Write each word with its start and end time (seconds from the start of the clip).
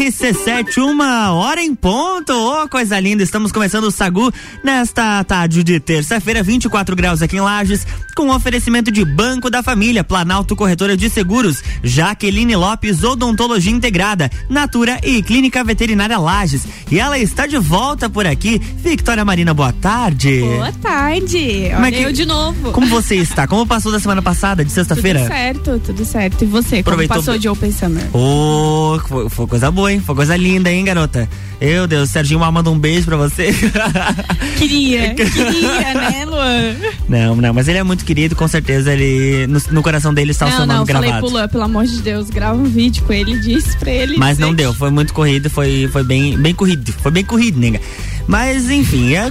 RC7, 0.00 0.76
uma 0.82 1.32
hora 1.32 1.62
em 1.62 1.74
ponto. 1.74 2.30
Oh, 2.30 2.68
coisa 2.68 3.00
linda. 3.00 3.22
Estamos 3.22 3.50
começando 3.50 3.84
o 3.84 3.90
Sagu 3.90 4.30
nesta 4.62 5.24
tarde 5.24 5.64
de 5.64 5.80
terça-feira, 5.80 6.42
24 6.42 6.94
graus 6.94 7.22
aqui 7.22 7.36
em 7.36 7.40
Lages, 7.40 7.86
com 8.14 8.28
oferecimento 8.28 8.90
de 8.92 9.02
Banco 9.06 9.48
da 9.48 9.62
Família, 9.62 10.04
Planalto 10.04 10.54
Corretora 10.54 10.98
de 10.98 11.08
Seguros, 11.08 11.62
Jaqueline 11.82 12.54
Lopes, 12.56 13.02
Odontologia 13.02 13.72
Integrada, 13.72 14.30
Natura 14.50 15.00
e 15.02 15.22
Clínica 15.22 15.64
Veterinária 15.64 16.18
Lages. 16.18 16.64
E 16.90 17.00
ela 17.00 17.18
está 17.18 17.46
de 17.46 17.56
volta 17.56 18.10
por 18.10 18.26
aqui. 18.26 18.58
Victoria 18.58 19.24
Marina, 19.24 19.54
boa 19.54 19.72
tarde. 19.72 20.40
Boa 20.40 20.72
tarde. 20.72 21.70
Como 21.72 21.86
é 21.86 21.88
Olha 21.88 21.92
que- 21.92 22.02
eu 22.02 22.12
de 22.12 22.26
novo. 22.26 22.70
Como 22.72 22.86
você 22.88 23.16
está? 23.16 23.46
Como 23.48 23.66
passou 23.66 23.90
da 23.90 23.98
semana 23.98 24.20
passada, 24.20 24.62
de 24.62 24.70
sexta-feira? 24.70 25.20
Tudo 25.20 25.28
certo, 25.28 25.80
tudo 25.86 26.04
certo. 26.04 26.42
E 26.44 26.46
você, 26.46 26.78
Aproveitou 26.80 27.14
como 27.16 27.24
passou 27.26 27.38
de 27.38 27.48
Open 27.48 27.72
Summer? 27.72 28.04
Ô, 28.14 29.00
foi, 29.08 29.28
foi 29.30 29.46
coisa 29.46 29.70
boa, 29.70 29.85
hein? 29.88 30.00
Foi 30.00 30.14
coisa 30.14 30.36
linda, 30.36 30.70
hein, 30.70 30.84
garota? 30.84 31.28
Meu 31.60 31.86
Deus, 31.86 32.10
Serginho 32.10 32.40
manda 32.52 32.70
um 32.70 32.78
beijo 32.78 33.06
pra 33.06 33.16
você. 33.16 33.50
Queria, 34.58 35.14
queria, 35.14 35.94
né, 35.94 36.24
Luan? 36.26 36.74
não, 37.08 37.36
não, 37.36 37.52
mas 37.54 37.68
ele 37.68 37.78
é 37.78 37.82
muito 37.82 38.04
querido, 38.04 38.34
com 38.34 38.48
certeza 38.48 38.92
ele. 38.92 39.46
No, 39.46 39.60
no 39.70 39.82
coração 39.82 40.12
dele 40.14 40.30
está 40.30 40.46
o 40.46 40.50
seu 40.50 40.60
Não, 40.60 40.66
nome 40.66 40.78
não, 40.80 40.86
falei 40.86 41.10
gravado. 41.10 41.26
pro 41.26 41.34
Luan, 41.36 41.48
pelo 41.48 41.62
amor 41.64 41.84
de 41.86 42.00
Deus, 42.00 42.30
grava 42.30 42.56
um 42.58 42.64
vídeo 42.64 43.02
com 43.04 43.12
ele, 43.12 43.38
disse 43.38 43.76
pra 43.76 43.90
ele. 43.90 44.16
Mas 44.16 44.38
não 44.38 44.54
deu, 44.54 44.72
foi 44.72 44.90
muito 44.90 45.12
corrido, 45.12 45.50
foi, 45.50 45.88
foi 45.92 46.02
bem, 46.02 46.36
bem 46.38 46.54
corrido, 46.54 46.90
foi 47.02 47.10
bem 47.10 47.24
corrido, 47.24 47.58
nega. 47.58 47.80
Mas 48.26 48.68
enfim, 48.70 49.14
é, 49.14 49.30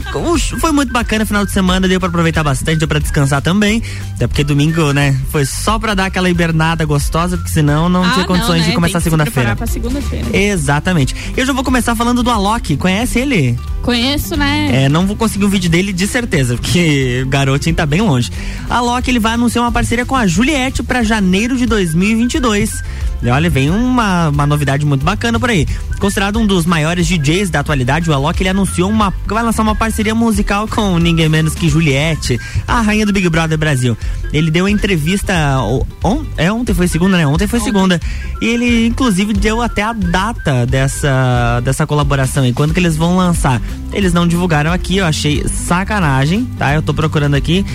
foi 0.59 0.71
muito 0.71 0.93
bacana 0.93 1.25
final 1.25 1.45
de 1.45 1.51
semana, 1.51 1.85
deu 1.87 1.99
pra 1.99 2.07
aproveitar 2.07 2.43
bastante, 2.43 2.77
deu 2.77 2.87
pra 2.87 2.99
descansar 2.99 3.41
também. 3.41 3.81
Até 4.15 4.25
porque 4.27 4.43
domingo, 4.43 4.93
né, 4.93 5.19
foi 5.31 5.45
só 5.45 5.77
pra 5.77 5.93
dar 5.93 6.05
aquela 6.05 6.29
hibernada 6.29 6.85
gostosa, 6.85 7.35
porque 7.35 7.51
senão 7.51 7.89
não 7.89 8.03
Ah, 8.05 8.11
tinha 8.11 8.25
condições 8.25 8.61
né? 8.61 8.69
de 8.69 8.73
começar 8.75 8.99
se 8.99 9.05
segunda-feira. 9.05 9.55
pra 9.55 9.67
segunda-feira. 9.67 10.25
Exatamente. 10.37 11.13
Eu 11.35 11.45
já 11.45 11.51
vou 11.51 11.63
começar 11.63 11.93
falando 11.95 12.14
do 12.23 12.29
Alok, 12.29 12.77
conhece 12.77 13.19
ele? 13.19 13.57
Conheço, 13.85 14.35
né? 14.35 14.85
É, 14.85 14.89
não 14.89 15.05
vou 15.05 15.15
conseguir 15.15 15.45
um 15.45 15.49
vídeo 15.49 15.69
dele 15.69 15.93
de 15.93 16.07
certeza, 16.07 16.55
porque 16.55 17.21
o 17.23 17.29
garotinho 17.29 17.75
tá 17.75 17.85
bem 17.85 18.01
longe. 18.01 18.31
A 18.67 18.81
Loki 18.81 19.11
ele 19.11 19.19
vai 19.19 19.33
anunciar 19.33 19.63
uma 19.63 19.71
parceria 19.71 20.03
com 20.03 20.15
a 20.15 20.25
Juliette 20.25 20.81
pra 20.81 21.03
janeiro 21.03 21.55
de 21.55 21.67
2022. 21.67 22.81
E 23.21 23.29
olha, 23.29 23.49
vem 23.49 23.69
uma, 23.69 24.29
uma 24.29 24.45
novidade 24.47 24.85
muito 24.85 25.05
bacana 25.05 25.39
por 25.39 25.51
aí. 25.51 25.67
Considerado 25.99 26.37
um 26.39 26.45
dos 26.45 26.65
maiores 26.65 27.07
DJs 27.07 27.49
da 27.49 27.59
atualidade, 27.59 28.09
o 28.09 28.13
Alok 28.13 28.41
ele 28.41 28.49
anunciou 28.49 28.89
uma 28.89 29.13
vai 29.27 29.43
lançar 29.43 29.63
uma 29.63 29.75
parceria 29.75 30.13
musical 30.13 30.67
com 30.69 30.97
ninguém 30.97 31.29
menos 31.29 31.53
que 31.53 31.69
Juliette, 31.69 32.39
a 32.67 32.81
rainha 32.81 33.05
do 33.05 33.13
Big 33.13 33.27
Brother 33.29 33.57
Brasil. 33.57 33.97
Ele 34.33 34.49
deu 34.51 34.67
entrevista 34.67 35.33
on, 36.03 36.25
é 36.37 36.51
ontem 36.51 36.73
foi 36.73 36.87
segunda, 36.87 37.17
né? 37.17 37.25
Ontem 37.25 37.47
foi 37.47 37.59
segunda. 37.59 37.99
E 38.41 38.45
ele 38.45 38.87
inclusive 38.87 39.33
deu 39.33 39.61
até 39.61 39.83
a 39.83 39.93
data 39.93 40.65
dessa 40.65 41.61
dessa 41.63 41.85
colaboração 41.85 42.45
e 42.45 42.53
quando 42.53 42.73
que 42.73 42.79
eles 42.79 42.97
vão 42.97 43.17
lançar. 43.17 43.61
Eles 43.93 44.13
não 44.13 44.27
divulgaram 44.27 44.71
aqui, 44.71 44.97
eu 44.97 45.05
achei 45.05 45.47
sacanagem, 45.47 46.45
tá? 46.57 46.73
Eu 46.73 46.81
tô 46.81 46.93
procurando 46.93 47.35
aqui 47.35 47.65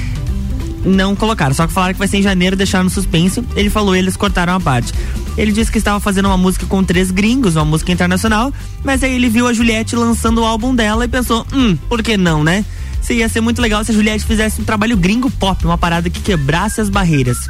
não 0.85 1.15
colocaram, 1.15 1.55
só 1.55 1.67
que 1.67 1.73
falaram 1.73 1.93
que 1.93 1.99
vai 1.99 2.09
ser 2.09 2.19
em 2.19 2.23
janeiro, 2.23 2.57
deixaram 2.57 2.85
no 2.85 2.91
suspense. 2.91 3.43
Ele 3.55 3.71
falou, 3.71 3.95
eles 3.95 4.17
cortaram 4.17 4.55
a 4.55 4.61
parte. 4.61 4.93
Ele 5.37 5.53
disse 5.53 5.71
que 5.71 5.79
estava 5.79 6.01
fazendo 6.01 6.27
uma 6.27 6.37
música 6.37 6.67
com 6.67 6.83
três 6.83 7.11
gringos, 7.11 7.57
uma 7.57 7.65
música 7.65 7.93
internacional, 7.93 8.53
mas 8.83 9.03
aí 9.03 9.15
ele 9.15 9.29
viu 9.29 9.47
a 9.47 9.53
Juliette 9.53 9.95
lançando 9.95 10.41
o 10.41 10.45
álbum 10.45 10.75
dela 10.75 11.05
e 11.05 11.09
pensou, 11.09 11.47
hum, 11.53 11.77
por 11.89 12.03
que 12.03 12.17
não, 12.17 12.43
né? 12.43 12.65
Se 13.01 13.15
ia 13.15 13.29
ser 13.29 13.41
muito 13.41 13.63
legal 13.63 13.83
se 13.85 13.93
a 13.93 13.95
Juliette 13.95 14.25
fizesse 14.25 14.61
um 14.61 14.65
trabalho 14.65 14.97
gringo 14.97 15.31
pop, 15.31 15.65
uma 15.65 15.79
parada 15.79 16.11
que 16.11 16.21
quebrasse 16.21 16.81
as 16.81 16.91
barreiras. 16.91 17.49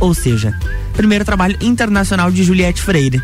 Ou 0.00 0.12
seja, 0.12 0.58
primeiro 0.94 1.24
trabalho 1.24 1.56
internacional 1.60 2.30
de 2.30 2.44
Juliette 2.44 2.82
Freire. 2.82 3.22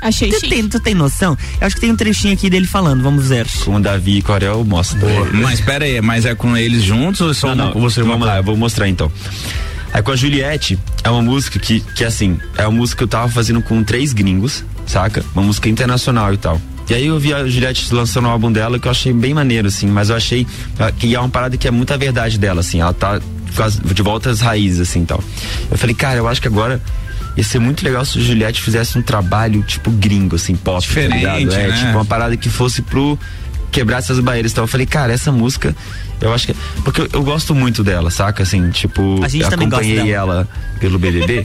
Achei 0.00 0.28
Tu 0.30 0.40
chique. 0.40 0.48
tem, 0.48 0.68
tu 0.68 0.80
tem 0.80 0.94
noção? 0.94 1.36
Eu 1.60 1.66
acho 1.66 1.76
que 1.76 1.80
tem 1.80 1.90
um 1.90 1.96
trechinho 1.96 2.34
aqui 2.34 2.50
dele 2.50 2.66
falando, 2.66 3.02
vamos 3.02 3.28
ver. 3.28 3.46
Com 3.64 3.76
o 3.76 3.80
Davi 3.80 4.18
e 4.18 4.22
Corel, 4.22 4.64
mostra. 4.64 4.98
Mas 5.32 5.60
pera 5.60 5.84
aí, 5.84 6.00
mas 6.00 6.24
é 6.26 6.34
com 6.34 6.56
eles 6.56 6.82
juntos 6.82 7.20
ou 7.20 7.30
é 7.30 7.34
só 7.34 7.54
Não, 7.54 7.72
não, 7.72 7.80
você 7.80 8.02
vamos 8.02 8.26
lá, 8.26 8.36
eu 8.38 8.42
vou 8.44 8.56
mostrar 8.56 8.88
então. 8.88 9.10
Aí 9.92 10.02
com 10.02 10.10
a 10.10 10.16
Juliette, 10.16 10.78
é 11.04 11.08
uma 11.10 11.22
música 11.22 11.58
que, 11.58 11.80
que 11.80 12.04
assim, 12.04 12.38
é 12.58 12.66
uma 12.66 12.72
música 12.76 12.98
que 12.98 13.04
eu 13.04 13.08
tava 13.08 13.28
fazendo 13.30 13.62
com 13.62 13.82
três 13.84 14.12
gringos, 14.12 14.64
saca? 14.86 15.24
Uma 15.34 15.44
música 15.44 15.68
internacional 15.68 16.34
e 16.34 16.36
tal. 16.36 16.60
E 16.90 16.94
aí 16.94 17.06
eu 17.06 17.18
vi 17.18 17.32
a 17.32 17.46
Juliette 17.46 17.94
lançando 17.94 18.26
o 18.26 18.28
álbum 18.28 18.52
dela 18.52 18.78
que 18.78 18.86
eu 18.86 18.90
achei 18.90 19.12
bem 19.12 19.32
maneiro, 19.32 19.68
assim, 19.68 19.86
mas 19.86 20.10
eu 20.10 20.16
achei 20.16 20.46
ah, 20.78 20.90
que 20.92 21.14
é 21.14 21.18
uma 21.18 21.28
parada 21.28 21.56
que 21.56 21.66
é 21.66 21.70
muita 21.70 21.96
verdade 21.96 22.38
dela, 22.38 22.60
assim, 22.60 22.80
ela 22.80 22.92
tá 22.92 23.20
de 23.94 24.02
volta 24.02 24.30
às 24.30 24.40
raízes, 24.40 24.80
assim, 24.80 25.02
e 25.02 25.06
tal. 25.06 25.22
Eu 25.70 25.78
falei, 25.78 25.94
cara, 25.94 26.18
eu 26.18 26.28
acho 26.28 26.42
que 26.42 26.48
agora 26.48 26.82
ia 27.36 27.44
ser 27.44 27.58
muito 27.58 27.84
legal 27.84 28.04
se 28.04 28.18
a 28.18 28.20
Juliette 28.22 28.62
fizesse 28.62 28.98
um 28.98 29.02
trabalho, 29.02 29.62
tipo, 29.62 29.90
gringo, 29.90 30.36
assim, 30.36 30.54
pop, 30.54 30.80
Diferente, 30.80 31.10
tá 31.24 31.36
ligado? 31.38 31.54
É, 31.54 31.68
né? 31.68 31.76
tipo, 31.76 31.90
uma 31.92 32.04
parada 32.04 32.36
que 32.36 32.48
fosse 32.48 32.82
pro 32.82 33.18
quebrar 33.74 33.98
essas 33.98 34.20
barreiras. 34.20 34.52
Então 34.52 34.64
eu 34.64 34.68
falei, 34.68 34.86
cara, 34.86 35.12
essa 35.12 35.32
música, 35.32 35.74
eu 36.20 36.32
acho 36.32 36.46
que. 36.46 36.54
Porque 36.84 37.00
eu, 37.00 37.08
eu 37.12 37.22
gosto 37.24 37.54
muito 37.54 37.82
dela, 37.82 38.10
saca? 38.10 38.44
Assim, 38.44 38.70
tipo, 38.70 39.20
A 39.22 39.28
gente 39.28 39.42
eu 39.42 39.50
também 39.50 39.68
gosta 39.68 39.84
acompanhei 39.84 40.12
ela 40.12 40.48
pelo 40.78 40.98
BBB. 40.98 41.44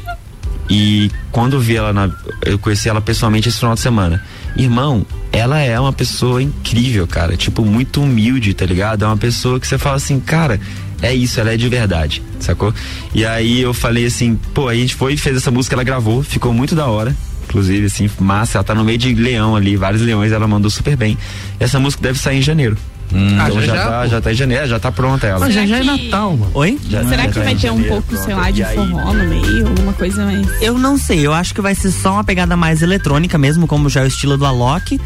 e 0.69 1.09
quando 1.31 1.55
eu 1.55 1.59
vi 1.59 1.75
ela 1.75 1.91
na. 1.91 2.09
Eu 2.45 2.59
conheci 2.59 2.87
ela 2.87 3.01
pessoalmente 3.01 3.49
esse 3.49 3.57
final 3.57 3.73
de 3.73 3.81
semana. 3.81 4.23
Irmão, 4.55 5.05
ela 5.31 5.59
é 5.59 5.79
uma 5.79 5.93
pessoa 5.93 6.41
incrível, 6.41 7.07
cara. 7.07 7.35
Tipo, 7.35 7.65
muito 7.65 8.01
humilde, 8.01 8.53
tá 8.53 8.65
ligado? 8.65 9.03
É 9.03 9.07
uma 9.07 9.17
pessoa 9.17 9.59
que 9.59 9.67
você 9.67 9.77
fala 9.77 9.95
assim, 9.95 10.19
cara. 10.19 10.59
É 11.01 11.13
isso, 11.13 11.39
ela 11.39 11.53
é 11.53 11.57
de 11.57 11.67
verdade, 11.69 12.21
sacou? 12.39 12.73
E 13.13 13.25
aí 13.25 13.61
eu 13.61 13.73
falei 13.73 14.05
assim, 14.05 14.35
pô, 14.53 14.67
aí 14.67 14.79
a 14.79 14.81
gente 14.81 14.95
foi, 14.95 15.15
fez 15.15 15.37
essa 15.37 15.49
música, 15.51 15.75
ela 15.75 15.83
gravou, 15.83 16.21
ficou 16.23 16.53
muito 16.53 16.75
da 16.75 16.87
hora. 16.87 17.15
Inclusive, 17.45 17.85
assim, 17.87 18.09
massa, 18.19 18.57
ela 18.59 18.63
tá 18.63 18.75
no 18.75 18.83
meio 18.83 18.97
de 18.97 19.13
leão 19.15 19.55
ali, 19.55 19.75
vários 19.75 20.01
leões, 20.01 20.31
ela 20.31 20.47
mandou 20.47 20.69
super 20.69 20.95
bem. 20.95 21.17
Essa 21.59 21.79
música 21.79 22.03
deve 22.03 22.19
sair 22.19 22.37
em 22.39 22.41
janeiro. 22.41 22.77
Hum. 23.11 23.29
então 23.33 23.45
Ah, 23.45 23.49
já, 23.49 23.61
já, 23.61 23.65
já, 23.75 23.85
tá, 23.85 24.07
já 24.07 24.21
tá 24.21 24.31
em 24.31 24.35
janeiro, 24.35 24.67
já 24.67 24.79
tá 24.79 24.91
pronta 24.91 25.25
ela. 25.25 25.39
Mas 25.39 25.53
já 25.55 25.65
já 25.65 25.77
é 25.79 25.83
Natal, 25.83 26.37
mano. 26.37 26.51
Oi? 26.53 26.77
Já- 26.89 27.03
Será 27.05 27.23
já 27.23 27.27
que 27.29 27.33
tá 27.33 27.41
vai 27.43 27.53
em 27.53 27.57
ter 27.57 27.71
um 27.71 27.83
pouco, 27.83 28.15
sei 28.15 28.25
pronto. 28.25 28.37
lá, 28.39 28.51
de 28.51 28.59
E 28.61 28.63
aí- 28.63 28.75
forró 28.75 29.13
no 29.13 29.27
meio, 29.27 29.67
alguma 29.67 29.93
coisa 29.93 30.25
mais. 30.25 30.61
Eu 30.61 30.77
não 30.77 30.95
sei, 30.95 31.25
eu 31.25 31.33
acho 31.33 31.55
que 31.55 31.61
vai 31.61 31.73
ser 31.73 31.89
só 31.89 32.13
uma 32.13 32.23
pegada 32.23 32.55
mais 32.55 32.83
eletrônica 32.83 33.35
mesmo, 33.37 33.65
como 33.65 33.89
já 33.89 34.01
é 34.01 34.03
o 34.03 34.07
estilo 34.07 34.37
do 34.37 34.45
Alok. 34.45 34.99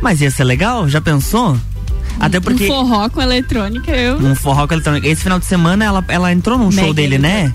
Mas 0.00 0.22
ia 0.22 0.30
ser 0.30 0.44
legal, 0.44 0.88
já 0.88 0.98
pensou? 0.98 1.58
Até 2.20 2.38
porque. 2.38 2.64
Um 2.64 2.68
forró 2.68 3.08
com 3.08 3.22
eletrônica, 3.22 3.90
eu. 3.90 4.18
Um 4.18 4.34
forró 4.34 4.66
com 4.66 4.74
eletrônica. 4.74 5.08
Esse 5.08 5.22
final 5.22 5.38
de 5.38 5.46
semana 5.46 5.84
ela, 5.84 6.04
ela 6.08 6.32
entrou 6.32 6.58
num 6.58 6.70
show 6.70 6.82
Mega 6.82 6.94
dele, 6.94 7.18
né? 7.18 7.50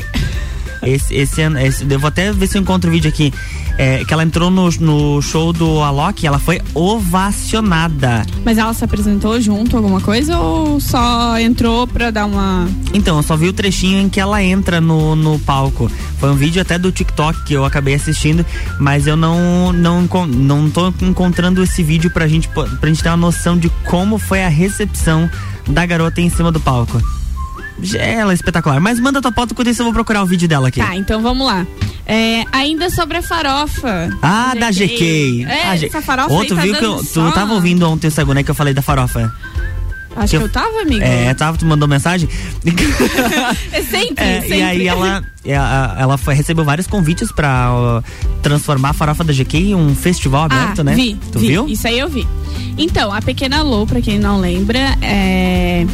Esse, 0.84 1.14
esse 1.16 1.42
ano. 1.42 1.60
Esse, 1.60 1.86
eu 1.90 2.00
vou 2.00 2.08
até 2.08 2.32
ver 2.32 2.48
se 2.48 2.58
eu 2.58 2.62
encontro 2.62 2.90
o 2.90 2.94
vídeo 2.94 3.10
aqui. 3.10 3.32
É, 3.78 4.06
que 4.06 4.14
ela 4.14 4.24
entrou 4.24 4.50
no, 4.50 4.70
no 4.80 5.22
show 5.22 5.52
do 5.52 5.82
Alok, 5.82 6.26
ela 6.26 6.40
foi 6.40 6.62
ovacionada. 6.74 8.26
Mas 8.44 8.58
ela 8.58 8.74
se 8.74 8.84
apresentou 8.84 9.40
junto, 9.42 9.76
alguma 9.76 10.00
coisa, 10.00 10.38
ou 10.40 10.80
só 10.80 11.38
entrou 11.38 11.86
pra 11.86 12.10
dar 12.10 12.26
uma. 12.26 12.70
Então, 12.94 13.18
eu 13.18 13.24
só 13.24 13.36
vi 13.36 13.50
o 13.50 13.54
trechinho 13.54 14.00
em 14.00 14.08
que 14.08 14.20
ela 14.20 14.42
entra 14.42 14.80
no, 14.80 15.16
no 15.16 15.38
palco. 15.40 15.92
Foi 16.20 16.30
um 16.30 16.36
vídeo 16.36 16.62
até 16.62 16.78
do 16.78 16.92
TikTok 16.92 17.44
que 17.44 17.54
eu 17.54 17.66
acabei 17.66 17.96
assistindo, 17.96 18.46
mas 18.80 19.08
eu 19.08 19.18
não 19.18 19.74
não 19.74 20.08
não 20.28 20.70
tô 20.70 20.94
encontrando 21.02 21.62
esse 21.62 21.84
vídeo 21.84 22.10
pra 22.10 22.28
gente 22.28 22.48
pra 22.48 22.88
gente 22.88 23.04
ter 23.04 23.10
uma 23.10 23.18
noção 23.18 23.58
de 23.58 23.70
como 23.84 24.18
foi 24.18 24.44
a 24.44 24.50
recepção 24.50 25.30
da 25.68 25.86
garota 25.86 26.22
em 26.22 26.30
cima 26.30 26.52
do 26.52 26.60
palco. 26.60 27.02
Ela 27.98 28.32
é 28.32 28.36
espetacular. 28.36 28.80
Mas 28.80 29.00
manda 29.00 29.22
tua 29.22 29.32
foto, 29.32 29.52
enquanto 29.52 29.70
isso 29.70 29.82
eu 29.82 29.86
vou 29.86 29.94
procurar 29.94 30.24
o 30.24 30.26
vídeo 30.26 30.48
dela 30.48 30.68
aqui. 30.70 30.80
Tá, 30.80 30.96
então 30.96 31.22
vamos 31.22 31.46
lá. 31.46 31.66
É, 32.08 32.44
ainda 32.52 32.90
sobre 32.90 33.18
a 33.18 33.22
farofa. 33.22 34.10
Ah, 34.22 34.54
da 34.58 34.72
GK. 34.72 35.44
É, 35.50 35.70
A 35.70 35.76
G- 35.76 35.88
essa 35.88 36.02
farofa 36.02 36.46
tu 36.46 36.56
tá 36.56 36.62
viu 36.62 36.76
que 36.76 36.86
eu, 36.86 37.04
só- 37.04 37.30
tu 37.30 37.34
tava 37.34 37.54
ouvindo 37.54 37.90
ontem 37.90 38.08
o 38.08 38.12
Sagu, 38.12 38.34
né, 38.34 38.44
que 38.44 38.52
eu 38.52 38.56
falei 38.56 38.74
da 38.74 38.82
farofa? 38.82 39.34
Acho 40.16 40.28
que 40.28 40.30
que 40.30 40.36
eu- 40.38 40.42
eu 40.42 40.50
tava, 40.50 40.82
amigo. 40.82 41.04
É, 41.04 41.34
tava, 41.34 41.58
tu 41.58 41.66
mandou 41.66 41.88
mensagem? 41.88 42.30
É 43.72 43.82
sempre, 43.82 44.24
É, 44.24 44.42
sempre. 44.42 44.58
e 44.60 44.64
aí 44.64 44.88
ela, 44.88 45.24
ela, 45.44 45.96
ela 46.00 46.18
foi, 46.18 46.34
recebeu 46.34 46.64
vários 46.64 46.88
convites 46.88 47.32
pra 47.32 48.02
transformar 48.42 48.90
a 48.90 48.94
farofa 48.94 49.24
da 49.24 49.34
GK 49.34 49.58
em 49.72 49.76
um 49.76 49.94
festival 49.96 50.44
aberto, 50.46 50.80
ah, 50.80 50.84
né? 50.86 50.96
Vi, 50.96 51.16
tu 51.32 51.40
vi. 51.40 51.48
viu? 51.48 51.68
Isso 51.68 51.88
aí 51.88 52.00
eu 52.00 52.08
vi. 52.08 52.26
Então, 52.78 53.12
a 53.14 53.22
Pequena 53.22 53.62
Lou, 53.62 53.86
pra 53.86 54.02
quem 54.02 54.18
não 54.20 54.40
lembra, 54.40 54.80
é, 55.02 55.86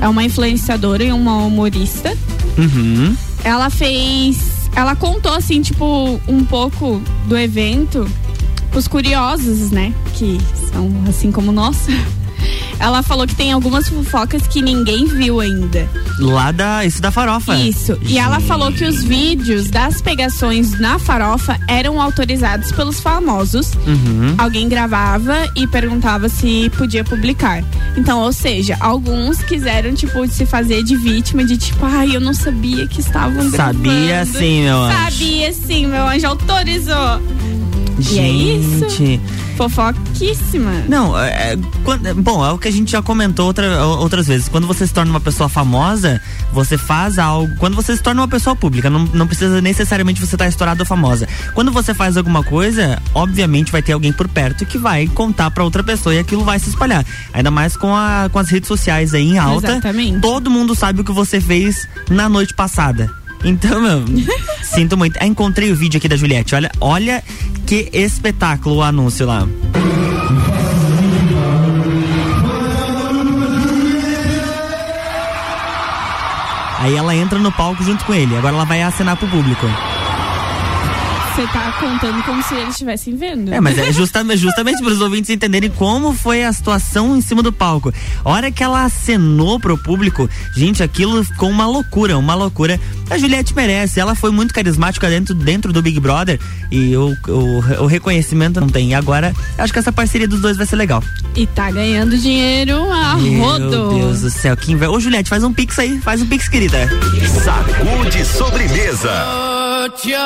é 0.00 0.08
uma 0.08 0.24
influenciadora 0.24 1.04
e 1.04 1.12
uma 1.12 1.36
humorista. 1.38 2.16
Uhum. 2.58 3.16
Ela 3.44 3.70
fez. 3.70 4.68
Ela 4.74 4.94
contou, 4.94 5.32
assim, 5.32 5.62
tipo, 5.62 6.20
um 6.28 6.44
pouco 6.44 7.00
do 7.26 7.36
evento 7.36 8.06
pros 8.70 8.86
curiosos, 8.86 9.70
né? 9.70 9.94
Que 10.14 10.38
são 10.72 10.90
assim 11.08 11.32
como 11.32 11.52
nós. 11.52 11.86
ela 12.78 13.02
falou 13.02 13.26
que 13.26 13.34
tem 13.34 13.52
algumas 13.52 13.88
fofocas 13.88 14.46
que 14.46 14.60
ninguém 14.62 15.06
viu 15.06 15.40
ainda. 15.40 15.88
Lá 16.18 16.52
da. 16.52 16.84
Isso 16.84 17.00
da 17.00 17.10
farofa. 17.10 17.56
Isso. 17.56 17.98
E 18.02 18.18
ela 18.18 18.40
falou 18.40 18.72
que 18.72 18.84
os 18.84 19.02
vídeos 19.02 19.68
das 19.70 20.00
pegações 20.00 20.78
na 20.78 20.98
farofa 20.98 21.58
eram 21.68 22.00
autorizados 22.00 22.72
pelos 22.72 23.00
famosos. 23.00 23.72
Uhum. 23.86 24.34
Alguém 24.38 24.68
gravava 24.68 25.50
e 25.54 25.66
perguntava 25.66 26.28
se 26.28 26.70
podia 26.76 27.04
publicar. 27.04 27.62
Então, 27.96 28.20
ou 28.20 28.32
seja, 28.32 28.76
alguns 28.80 29.42
quiseram, 29.42 29.94
tipo, 29.94 30.26
se 30.28 30.44
fazer 30.44 30.82
de 30.82 30.96
vítima, 30.96 31.44
de 31.44 31.56
tipo, 31.56 31.84
ai, 31.84 32.14
eu 32.14 32.20
não 32.20 32.34
sabia 32.34 32.86
que 32.86 33.00
estavam 33.00 33.50
gravando. 33.50 33.88
Sabia 33.88 34.24
sim, 34.26 34.62
meu 34.62 34.76
anjo. 34.76 34.98
Sabia 34.98 35.52
sim, 35.52 35.86
meu 35.86 36.06
anjo 36.06 36.26
autorizou. 36.26 37.20
E 38.12 38.18
é 38.18 38.28
isso. 38.28 38.86
Fofoquíssima. 39.56 40.70
Não, 40.88 41.18
é, 41.18 41.52
é, 41.52 41.58
quando- 41.84 42.14
bom, 42.22 42.44
é 42.44 42.50
o 42.52 42.58
que 42.58 42.68
a 42.68 42.70
gente 42.72 42.90
já 42.92 43.02
comentou 43.02 43.46
outra- 43.46 43.84
outras 43.86 44.26
vezes. 44.26 44.48
Quando 44.48 44.66
você 44.66 44.86
se 44.86 44.92
torna 44.92 45.10
uma 45.10 45.20
pessoa 45.20 45.48
famosa, 45.48 46.20
você 46.52 46.76
faz 46.78 47.18
algo. 47.18 47.54
Quando 47.56 47.74
você 47.74 47.96
se 47.96 48.02
torna 48.02 48.22
uma 48.22 48.28
pessoa 48.28 48.54
pública, 48.56 48.88
não, 48.90 49.04
não 49.06 49.26
precisa 49.26 49.60
necessariamente 49.60 50.20
você 50.20 50.34
estar 50.34 50.46
estourado 50.48 50.80
ou 50.82 50.86
famosa. 50.86 51.28
Quando 51.54 51.72
você 51.72 51.92
faz 51.94 52.16
alguma 52.16 52.42
coisa, 52.42 53.00
obviamente 53.14 53.72
vai 53.72 53.82
ter 53.82 53.92
alguém 53.92 54.12
por 54.12 54.28
perto 54.28 54.64
que 54.66 54.78
vai 54.78 55.06
contar 55.08 55.50
pra 55.50 55.64
outra 55.64 55.82
pessoa 55.82 56.14
e 56.14 56.18
aquilo 56.18 56.44
vai 56.44 56.58
se 56.58 56.68
espalhar. 56.68 57.04
Ainda 57.32 57.50
mais 57.50 57.76
com, 57.76 57.94
a, 57.94 58.28
com 58.32 58.38
as 58.38 58.48
redes 58.48 58.68
sociais 58.68 59.14
aí 59.14 59.30
em 59.30 59.38
alta. 59.38 59.72
Exatamente. 59.72 60.20
Todo 60.20 60.50
mundo 60.50 60.74
sabe 60.74 61.00
o 61.00 61.04
que 61.04 61.12
você 61.12 61.40
fez 61.40 61.88
na 62.10 62.28
noite 62.28 62.54
passada. 62.54 63.10
Então, 63.44 63.80
meu, 63.80 64.02
sinto 64.64 64.96
muito. 64.96 65.18
Ah, 65.20 65.26
encontrei 65.26 65.70
o 65.70 65.76
vídeo 65.76 65.98
aqui 65.98 66.08
da 66.08 66.16
Juliette. 66.16 66.54
Olha, 66.54 66.70
olha 66.80 67.22
que 67.66 67.90
espetáculo 67.92 68.76
o 68.76 68.82
anúncio 68.82 69.26
lá. 69.26 69.46
Aí 76.78 76.94
ela 76.94 77.16
entra 77.16 77.38
no 77.40 77.50
palco 77.50 77.82
junto 77.82 78.04
com 78.04 78.14
ele. 78.14 78.36
Agora 78.36 78.54
ela 78.54 78.64
vai 78.64 78.82
acenar 78.82 79.16
pro 79.16 79.26
público. 79.26 79.66
Você 81.36 81.46
tá 81.48 81.70
contando 81.78 82.22
como 82.22 82.42
se 82.42 82.54
eles 82.54 82.70
estivessem 82.70 83.14
vendo. 83.14 83.52
É, 83.52 83.60
mas 83.60 83.76
é 83.76 83.92
justamente, 83.92 84.38
justamente 84.38 84.82
para 84.82 84.90
os 84.90 85.02
ouvintes 85.02 85.28
entenderem 85.28 85.68
como 85.68 86.14
foi 86.14 86.42
a 86.42 86.50
situação 86.50 87.14
em 87.14 87.20
cima 87.20 87.42
do 87.42 87.52
palco. 87.52 87.92
A 88.24 88.30
hora 88.30 88.50
que 88.50 88.64
ela 88.64 88.84
acenou 88.84 89.60
pro 89.60 89.76
público, 89.76 90.30
gente, 90.56 90.82
aquilo 90.82 91.22
ficou 91.22 91.50
uma 91.50 91.66
loucura, 91.66 92.16
uma 92.16 92.34
loucura. 92.34 92.80
A 93.10 93.18
Juliette 93.18 93.54
merece, 93.54 94.00
ela 94.00 94.14
foi 94.14 94.30
muito 94.30 94.54
carismática 94.54 95.10
dentro, 95.10 95.34
dentro 95.34 95.74
do 95.74 95.82
Big 95.82 96.00
Brother 96.00 96.40
e 96.72 96.96
o, 96.96 97.14
o, 97.28 97.82
o 97.82 97.86
reconhecimento 97.86 98.58
não 98.58 98.70
tem. 98.70 98.92
E 98.92 98.94
agora, 98.94 99.34
acho 99.58 99.74
que 99.74 99.78
essa 99.78 99.92
parceria 99.92 100.26
dos 100.26 100.40
dois 100.40 100.56
vai 100.56 100.64
ser 100.64 100.76
legal. 100.76 101.04
E 101.34 101.46
tá 101.46 101.70
ganhando 101.70 102.16
dinheiro 102.16 102.90
a 102.90 103.12
rodo. 103.12 103.68
Meu 103.68 103.88
Deus 103.90 104.22
do 104.22 104.30
céu, 104.30 104.56
que 104.56 104.72
inveja. 104.72 104.90
Ô, 104.90 104.98
Juliette, 104.98 105.28
faz 105.28 105.44
um 105.44 105.52
pix 105.52 105.78
aí, 105.78 106.00
faz 106.00 106.22
um 106.22 106.26
pix, 106.26 106.48
querida. 106.48 106.88
Sacude 107.44 108.24
sobremesa. 108.24 109.12
Put 109.86 110.04
your 110.04 110.18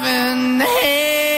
loving. 0.00 0.60
Hey. 0.60 1.37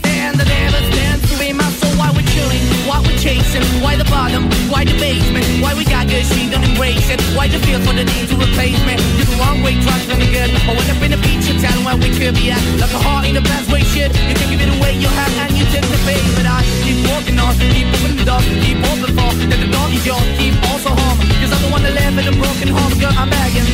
chasing, 3.21 3.61
why 3.85 3.93
the 3.95 4.07
bottom, 4.09 4.49
why 4.65 4.81
the 4.83 4.97
basement, 4.97 5.45
why 5.61 5.77
we 5.77 5.85
got 5.85 6.09
good, 6.09 6.25
she 6.25 6.49
don't 6.49 6.65
embrace 6.65 7.05
it. 7.05 7.21
Why 7.37 7.45
the 7.47 7.61
feel 7.61 7.77
for 7.85 7.93
the 7.93 8.01
need 8.01 8.25
to 8.33 8.35
replace 8.35 8.81
me? 8.81 8.97
You're 9.21 9.29
the 9.29 9.37
wrong 9.37 9.61
way, 9.61 9.77
trying 9.77 10.01
to 10.09 10.17
good. 10.17 10.49
I 10.49 10.73
went 10.73 10.89
up 10.89 11.01
in 11.05 11.13
a 11.13 11.19
feature 11.21 11.53
town 11.61 11.85
where 11.85 11.97
we 12.01 12.09
could 12.17 12.33
be 12.33 12.49
at. 12.49 12.61
Like 12.81 12.89
a 12.89 12.97
heart 12.97 13.29
in 13.29 13.37
the 13.37 13.45
best 13.45 13.69
way, 13.69 13.85
shit. 13.93 14.09
You 14.09 14.33
can 14.33 14.49
give 14.49 14.61
it 14.65 14.73
away, 14.73 14.97
you 14.97 15.07
have, 15.07 15.33
and 15.37 15.53
you 15.53 15.65
take 15.69 15.85
the 15.85 16.01
bait. 16.01 16.25
But 16.33 16.49
I 16.49 16.65
keep 16.81 16.97
walking 17.05 17.37
on, 17.37 17.53
keep 17.69 17.87
moving 17.93 18.17
the 18.17 18.25
dog, 18.25 18.41
keep 18.65 18.81
open 18.89 19.13
for 19.13 19.31
that 19.37 19.59
the 19.61 19.69
dog 19.69 19.93
is 19.93 20.01
yours, 20.01 20.25
keep 20.41 20.57
also 20.73 20.89
home. 20.89 21.19
Cause 21.39 21.53
I'm 21.53 21.61
the 21.61 21.69
one 21.69 21.83
that 21.85 21.93
live 21.93 22.17
in 22.17 22.25
a 22.25 22.35
broken 22.41 22.69
home, 22.73 22.93
girl, 22.97 23.13
I'm 23.13 23.29
begging. 23.29 23.69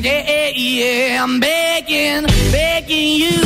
Yeah, 0.00 0.24
yeah, 0.24 0.50
yeah, 0.56 1.22
I'm 1.22 1.36
begging, 1.40 2.24
begging 2.48 3.20
you 3.20 3.45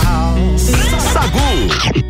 Sagu. 1.21 2.00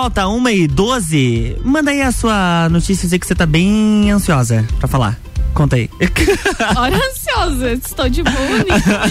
Volta, 0.00 0.26
1 0.26 0.48
e 0.48 0.66
12. 0.66 1.56
Manda 1.62 1.90
aí 1.90 2.00
a 2.00 2.10
sua 2.10 2.70
notícia, 2.70 3.06
sei 3.06 3.18
que 3.18 3.26
você 3.26 3.34
tá 3.34 3.44
bem 3.44 4.10
ansiosa 4.10 4.66
pra 4.78 4.88
falar. 4.88 5.20
Conta 5.52 5.76
aí. 5.76 5.90
Hora 6.74 6.96
ansiosa, 6.96 7.72
estou 7.72 8.08
de 8.08 8.22
boa, 8.22 8.34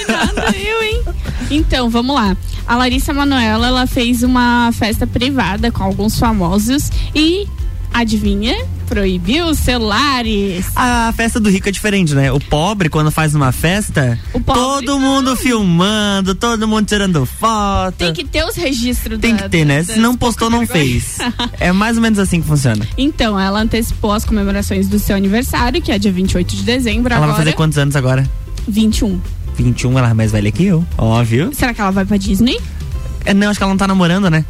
nada, 0.08 0.58
eu, 0.58 0.82
hein? 0.82 1.04
Então, 1.52 1.92
vamos 1.92 2.16
lá. 2.16 2.36
A 2.66 2.76
Larissa 2.76 3.14
Manoela, 3.14 3.68
ela 3.68 3.86
fez 3.86 4.24
uma 4.24 4.72
festa 4.74 5.06
privada 5.06 5.72
com 5.72 5.84
alguns 5.84 6.18
famosos 6.18 6.90
e, 7.14 7.48
adivinha? 7.94 8.56
Proibiu 8.90 9.46
os 9.46 9.60
celulares. 9.60 10.66
A 10.76 11.14
festa 11.16 11.40
do 11.40 11.48
rico 11.50 11.70
é 11.70 11.72
diferente, 11.72 12.16
né? 12.16 12.32
O 12.32 12.40
pobre, 12.40 12.90
quando 12.90 13.12
faz 13.12 13.36
uma 13.36 13.52
festa, 13.52 14.20
todo 14.46 14.86
não. 14.88 15.00
mundo 15.00 15.36
filmando, 15.36 16.34
todo 16.34 16.68
mundo 16.68 16.88
tirando 16.88 17.24
foto. 17.26 17.96
Tem 17.98 18.12
que 18.14 18.24
ter 18.26 18.44
os 18.44 18.56
registros 18.56 19.20
Tem 19.20 19.36
da- 19.36 19.44
que 19.44 19.50
ter, 19.50 19.64
né? 19.66 19.84
Se 19.84 20.00
não 20.00 20.16
postou, 20.18 20.50
não 20.50 20.66
fez. 20.66 21.20
É 21.60 21.72
mais 21.72 21.98
ou 21.98 22.02
menos 22.02 22.18
assim 22.18 22.42
que 22.42 22.48
funciona. 22.48 22.86
Então, 22.98 23.40
ela 23.40 23.62
antecipou 23.62 24.12
as 24.12 24.26
comemorações 24.26 24.88
do 24.88 24.98
seu 24.98 25.16
aniversário, 25.16 25.82
que 25.82 25.92
é 25.92 26.00
dia 26.00 26.12
28 26.12 26.56
de 26.56 26.64
dezembro 26.64 27.14
Ela 27.14 27.18
agora. 27.24 27.34
vai 27.38 27.46
fazer 27.46 27.56
quantos 27.56 27.78
anos 27.78 27.96
agora? 27.96 28.28
21. 28.68 29.22
21, 29.56 29.98
ela 30.00 30.10
é 30.10 30.14
mais 30.14 30.32
velha 30.32 30.52
que 30.52 30.66
eu. 30.66 30.84
Óbvio. 30.98 31.52
Será 31.54 31.74
que 31.74 31.82
ela 31.82 31.92
vai 31.92 32.06
pra 32.06 32.18
Disney? 32.18 32.58
É, 33.26 33.34
não, 33.34 33.50
acho 33.50 33.60
que 33.60 33.64
ela 33.64 33.72
não 33.74 33.78
tá 33.78 33.88
namorando, 33.88 34.30
né? 34.30 34.44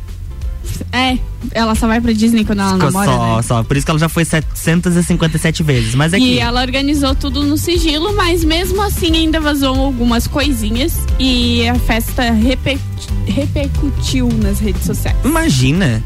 É, 0.92 1.18
ela 1.52 1.76
só 1.76 1.88
vai 1.88 2.00
pra 2.02 2.12
Disney 2.12 2.44
quando 2.46 2.60
ela 2.62 2.78
namora, 2.78 3.06
só, 3.12 3.36
né? 3.38 3.42
só. 3.44 3.64
Por 3.64 3.78
isso 3.78 3.86
que 3.86 3.92
ela 3.92 4.00
já 4.00 4.10
foi 4.10 4.26
757 4.26 5.64
vezes. 5.64 5.96
Mas 5.96 6.14
é 6.14 6.18
E 6.18 6.22
que. 6.22 6.40
ela 6.40 6.62
organizou 6.62 7.14
tudo 7.16 7.44
no 7.44 7.58
sigilo, 7.58 8.16
mas 8.16 8.44
mesmo 8.44 8.82
assim 8.82 9.16
ainda 9.16 9.40
vazou 9.40 9.76
algumas 9.76 10.28
coisinhas 10.28 10.94
e 11.20 11.68
a 11.68 11.76
festa 11.76 12.32
reper- 12.32 12.80
repercutiu 13.28 14.28
nas 14.42 14.60
redes 14.60 14.84
sociais. 14.86 15.18
Imagina. 15.24 16.04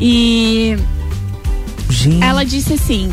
E 0.00 0.76
Gente. 1.88 2.22
ela 2.24 2.44
disse 2.44 2.72
assim: 2.74 3.10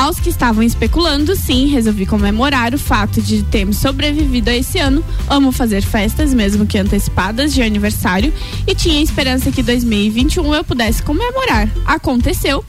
Aos 0.00 0.18
que 0.18 0.30
estavam 0.30 0.62
especulando, 0.62 1.36
sim, 1.36 1.66
resolvi 1.66 2.06
comemorar 2.06 2.72
o 2.74 2.78
fato 2.78 3.20
de 3.20 3.42
termos 3.42 3.76
sobrevivido 3.76 4.48
a 4.48 4.56
esse 4.56 4.78
ano. 4.78 5.04
Amo 5.28 5.52
fazer 5.52 5.82
festas, 5.82 6.32
mesmo 6.32 6.64
que 6.64 6.78
antecipadas, 6.78 7.52
de 7.52 7.60
aniversário, 7.60 8.32
e 8.66 8.74
tinha 8.74 9.02
esperança 9.02 9.52
que 9.52 9.62
2021 9.62 10.54
eu 10.54 10.64
pudesse 10.64 11.02
comemorar. 11.02 11.68
Aconteceu. 11.84 12.64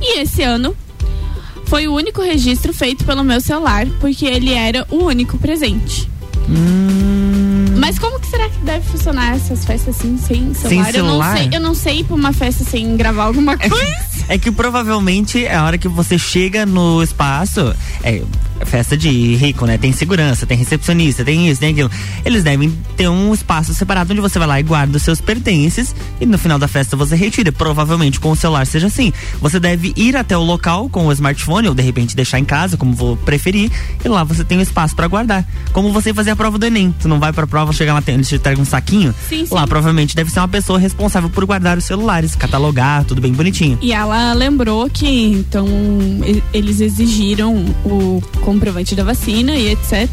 E 0.00 0.20
esse 0.20 0.42
ano 0.42 0.74
foi 1.66 1.86
o 1.86 1.94
único 1.94 2.22
registro 2.22 2.72
feito 2.72 3.04
pelo 3.04 3.22
meu 3.22 3.42
celular, 3.42 3.86
porque 4.00 4.24
ele 4.24 4.54
era 4.54 4.86
o 4.90 5.04
único 5.04 5.36
presente. 5.36 6.10
Hum, 6.48 7.74
Mas 7.78 7.98
como 7.98 8.18
que 8.18 8.26
será 8.26 8.48
que 8.48 8.58
deve 8.64 8.88
funcionar 8.88 9.36
essas 9.36 9.66
festas 9.66 9.96
assim, 9.96 10.16
sem 10.16 10.54
celular? 10.54 10.94
Eu 10.94 11.02
não 11.04 11.10
celular? 11.10 11.36
sei, 11.36 11.48
eu 11.52 11.60
não 11.60 11.74
sei 11.74 11.98
ir 12.00 12.04
pra 12.04 12.16
uma 12.16 12.32
festa 12.32 12.64
sem 12.64 12.96
gravar 12.96 13.24
alguma 13.24 13.56
coisa. 13.60 14.09
É 14.30 14.38
que 14.38 14.52
provavelmente 14.52 15.44
a 15.48 15.64
hora 15.64 15.76
que 15.76 15.88
você 15.88 16.16
chega 16.16 16.64
no 16.64 17.02
espaço, 17.02 17.74
é 18.00 18.22
festa 18.64 18.96
de 18.96 19.34
rico, 19.36 19.66
né? 19.66 19.78
Tem 19.78 19.92
segurança, 19.92 20.46
tem 20.46 20.56
recepcionista, 20.58 21.24
tem 21.24 21.48
isso, 21.48 21.60
tem 21.60 21.70
aquilo. 21.70 21.90
Eles 22.24 22.44
devem 22.44 22.70
ter 22.96 23.08
um 23.08 23.32
espaço 23.34 23.74
separado 23.74 24.12
onde 24.12 24.20
você 24.20 24.38
vai 24.38 24.46
lá 24.48 24.60
e 24.60 24.62
guarda 24.62 24.96
os 24.96 25.02
seus 25.02 25.20
pertences 25.20 25.94
e 26.20 26.26
no 26.26 26.38
final 26.38 26.58
da 26.58 26.68
festa 26.68 26.96
você 26.96 27.16
retira. 27.16 27.50
Provavelmente 27.52 28.20
com 28.20 28.30
o 28.30 28.36
celular 28.36 28.66
seja 28.66 28.86
assim. 28.86 29.12
Você 29.40 29.58
deve 29.58 29.92
ir 29.96 30.16
até 30.16 30.36
o 30.36 30.42
local 30.42 30.88
com 30.88 31.06
o 31.06 31.12
smartphone 31.12 31.68
ou 31.68 31.74
de 31.74 31.82
repente 31.82 32.14
deixar 32.14 32.38
em 32.38 32.44
casa, 32.44 32.76
como 32.76 32.92
vou 32.92 33.16
preferir, 33.16 33.70
e 34.04 34.08
lá 34.08 34.22
você 34.24 34.44
tem 34.44 34.58
um 34.58 34.60
espaço 34.62 34.94
pra 34.94 35.06
guardar. 35.08 35.44
Como 35.72 35.92
você 35.92 36.12
fazer 36.14 36.30
a 36.30 36.36
prova 36.36 36.58
do 36.58 36.66
Enem. 36.66 36.94
Tu 37.00 37.08
não 37.08 37.18
vai 37.18 37.32
pra 37.32 37.46
prova, 37.46 37.72
chega 37.72 37.92
lá, 37.94 38.02
eles 38.06 38.28
te 38.28 38.34
entregam 38.36 38.62
um 38.62 38.66
saquinho. 38.66 39.14
Sim, 39.28 39.46
sim. 39.46 39.54
Lá 39.54 39.66
provavelmente 39.66 40.14
deve 40.14 40.30
ser 40.30 40.40
uma 40.40 40.48
pessoa 40.48 40.78
responsável 40.78 41.30
por 41.30 41.44
guardar 41.44 41.78
os 41.78 41.84
celulares, 41.84 42.34
catalogar, 42.36 43.04
tudo 43.04 43.20
bem 43.20 43.32
bonitinho. 43.32 43.78
E 43.80 43.92
ela 43.92 44.32
lembrou 44.32 44.88
que 44.90 45.06
então 45.08 45.66
e- 46.26 46.42
eles 46.52 46.80
exigiram 46.80 47.64
o 47.84 48.22
comprovante 48.54 48.96
da 48.96 49.04
vacina 49.04 49.54
e 49.54 49.68
etc. 49.68 50.08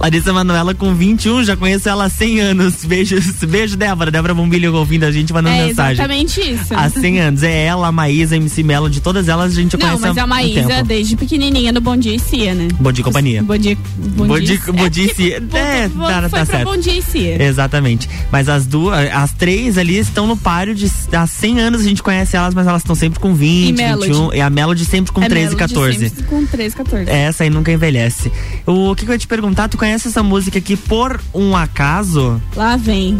Larissa 0.00 0.32
Manoela 0.32 0.74
com 0.74 0.94
21, 0.94 1.44
já 1.44 1.54
conheço 1.56 1.86
ela 1.88 2.04
há 2.06 2.08
100 2.08 2.40
anos. 2.40 2.84
Beijos, 2.84 3.26
beijo, 3.44 3.76
Débora. 3.76 4.10
Débora 4.10 4.32
Bombilho 4.32 4.74
ouvindo 4.74 5.04
a 5.04 5.12
gente, 5.12 5.32
mandando 5.32 5.56
é 5.56 5.66
mensagem. 5.66 5.92
exatamente 5.92 6.40
isso. 6.40 6.74
Há 6.74 6.88
100 6.88 7.20
anos. 7.20 7.42
É 7.42 7.64
ela, 7.66 7.88
a 7.88 7.92
Maísa, 7.92 8.34
a 8.34 8.38
MC 8.38 8.62
Melo, 8.62 8.88
de 8.88 9.00
todas 9.00 9.28
elas 9.28 9.52
a 9.52 9.54
gente 9.60 9.74
Não, 9.76 9.80
conhece 9.80 10.00
mas 10.00 10.16
há 10.16 10.22
a 10.22 10.26
Maísa, 10.26 10.82
desde 10.82 11.14
pequenininha 11.16 11.72
do 11.72 11.80
Bom 11.80 11.96
Dia 11.96 12.14
e 12.14 12.18
Cia, 12.18 12.54
né? 12.54 12.68
Bom 12.80 12.90
dia 12.90 13.02
e 13.02 13.04
companhia. 13.04 13.42
Bom 13.42 13.58
dia, 13.58 13.76
bom, 14.16 14.26
Bom 14.26 14.38
dia, 14.40 14.56
dia- 14.58 14.72
bom 14.72 14.88
dia 14.88 15.04
e 15.04 15.14
Cia. 15.14 15.36
É, 15.52 15.88
tá- 15.88 16.28
foi 16.30 16.38
tá 16.38 16.44
certo. 16.46 16.64
Bom 16.64 16.76
Dia 16.76 16.96
e 16.96 17.02
Cia. 17.02 17.42
Exatamente. 17.42 18.08
Mas 18.32 18.48
as 18.48 18.64
duas, 18.66 19.10
as 19.12 19.32
três 19.32 19.76
ali 19.76 19.98
estão 19.98 20.26
no 20.26 20.36
páreo 20.36 20.74
de 20.74 20.90
há 21.12 21.26
100 21.26 21.60
anos 21.60 21.80
a 21.82 21.84
gente 21.84 22.02
conhece 22.02 22.36
elas, 22.36 22.54
mas 22.54 22.66
elas 22.66 22.82
estão 22.82 22.94
sempre 22.94 23.18
com 23.20 23.34
20, 23.34 23.68
E 23.68 23.72
Melody. 23.72 24.12
21. 24.12 24.34
E 24.34 24.40
a 24.40 24.48
Melody 24.50 24.84
sempre 24.84 25.12
com 25.12 25.22
É 25.22 25.28
13, 25.28 25.54
Melody 25.54 25.74
14. 25.74 26.08
sempre 26.08 26.24
Com 26.24 26.46
13, 26.46 26.76
14. 26.76 27.10
Essa 27.10 27.44
aí 27.44 27.50
nunca 27.58 27.70
envelhece. 27.72 28.32
O 28.66 28.94
que, 28.94 29.04
que 29.04 29.10
eu 29.10 29.14
ia 29.14 29.18
te 29.18 29.26
perguntar? 29.26 29.68
Tu 29.68 29.76
conhece 29.76 30.08
essa 30.08 30.22
música 30.22 30.58
aqui 30.58 30.76
por 30.76 31.20
um 31.34 31.56
acaso? 31.56 32.40
Lá 32.56 32.76
vem. 32.76 33.18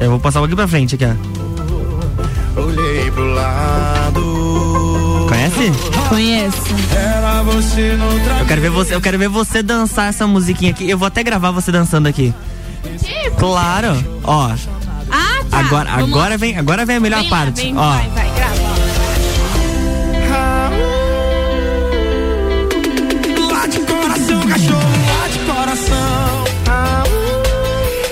Eu 0.00 0.10
vou 0.10 0.20
passar 0.20 0.42
aqui 0.42 0.54
pra 0.56 0.66
frente 0.66 0.94
aqui, 0.94 1.04
ó. 1.04 2.60
Olhei 2.60 3.10
pro 3.10 3.24
lado. 3.34 5.26
Conhece? 5.28 5.72
Conheço. 6.08 6.62
Era 6.96 7.42
você 7.42 7.96
no 7.96 8.20
tra... 8.24 8.38
Eu 8.40 8.46
quero 8.46 8.60
ver 8.60 8.70
você, 8.70 8.94
eu 8.94 9.00
quero 9.00 9.18
ver 9.18 9.28
você 9.28 9.62
dançar 9.62 10.08
essa 10.08 10.26
musiquinha 10.26 10.70
aqui. 10.70 10.88
Eu 10.88 10.96
vou 10.98 11.06
até 11.06 11.22
gravar 11.22 11.50
você 11.50 11.72
dançando 11.72 12.06
aqui. 12.08 12.32
Claro. 13.38 14.20
Ó, 14.22 14.50
Ah, 15.10 15.44
tá. 15.50 15.58
agora, 15.58 15.90
Vamos 15.90 16.10
agora 16.10 16.30
lá. 16.30 16.36
vem, 16.36 16.56
agora 16.58 16.86
vem 16.86 16.96
a 16.96 17.00
melhor 17.00 17.20
Vem 17.22 17.30
lá, 17.30 17.36
parte. 17.36 17.62
vem, 17.62 17.76
Ó, 17.76 17.88
vai, 17.90 18.08
vai, 18.10 18.30
grava. 18.34 18.54
Cachorro, 24.54 24.78
lá 25.08 25.28
de 25.28 25.38
coração. 25.40 26.44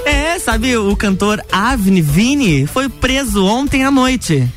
é, 0.04 0.38
sabe 0.40 0.76
o 0.76 0.96
cantor 0.96 1.40
Avni 1.52 2.02
Vini 2.02 2.66
foi 2.66 2.88
preso 2.88 3.44
ontem 3.46 3.84
à 3.84 3.90
noite. 3.92 4.48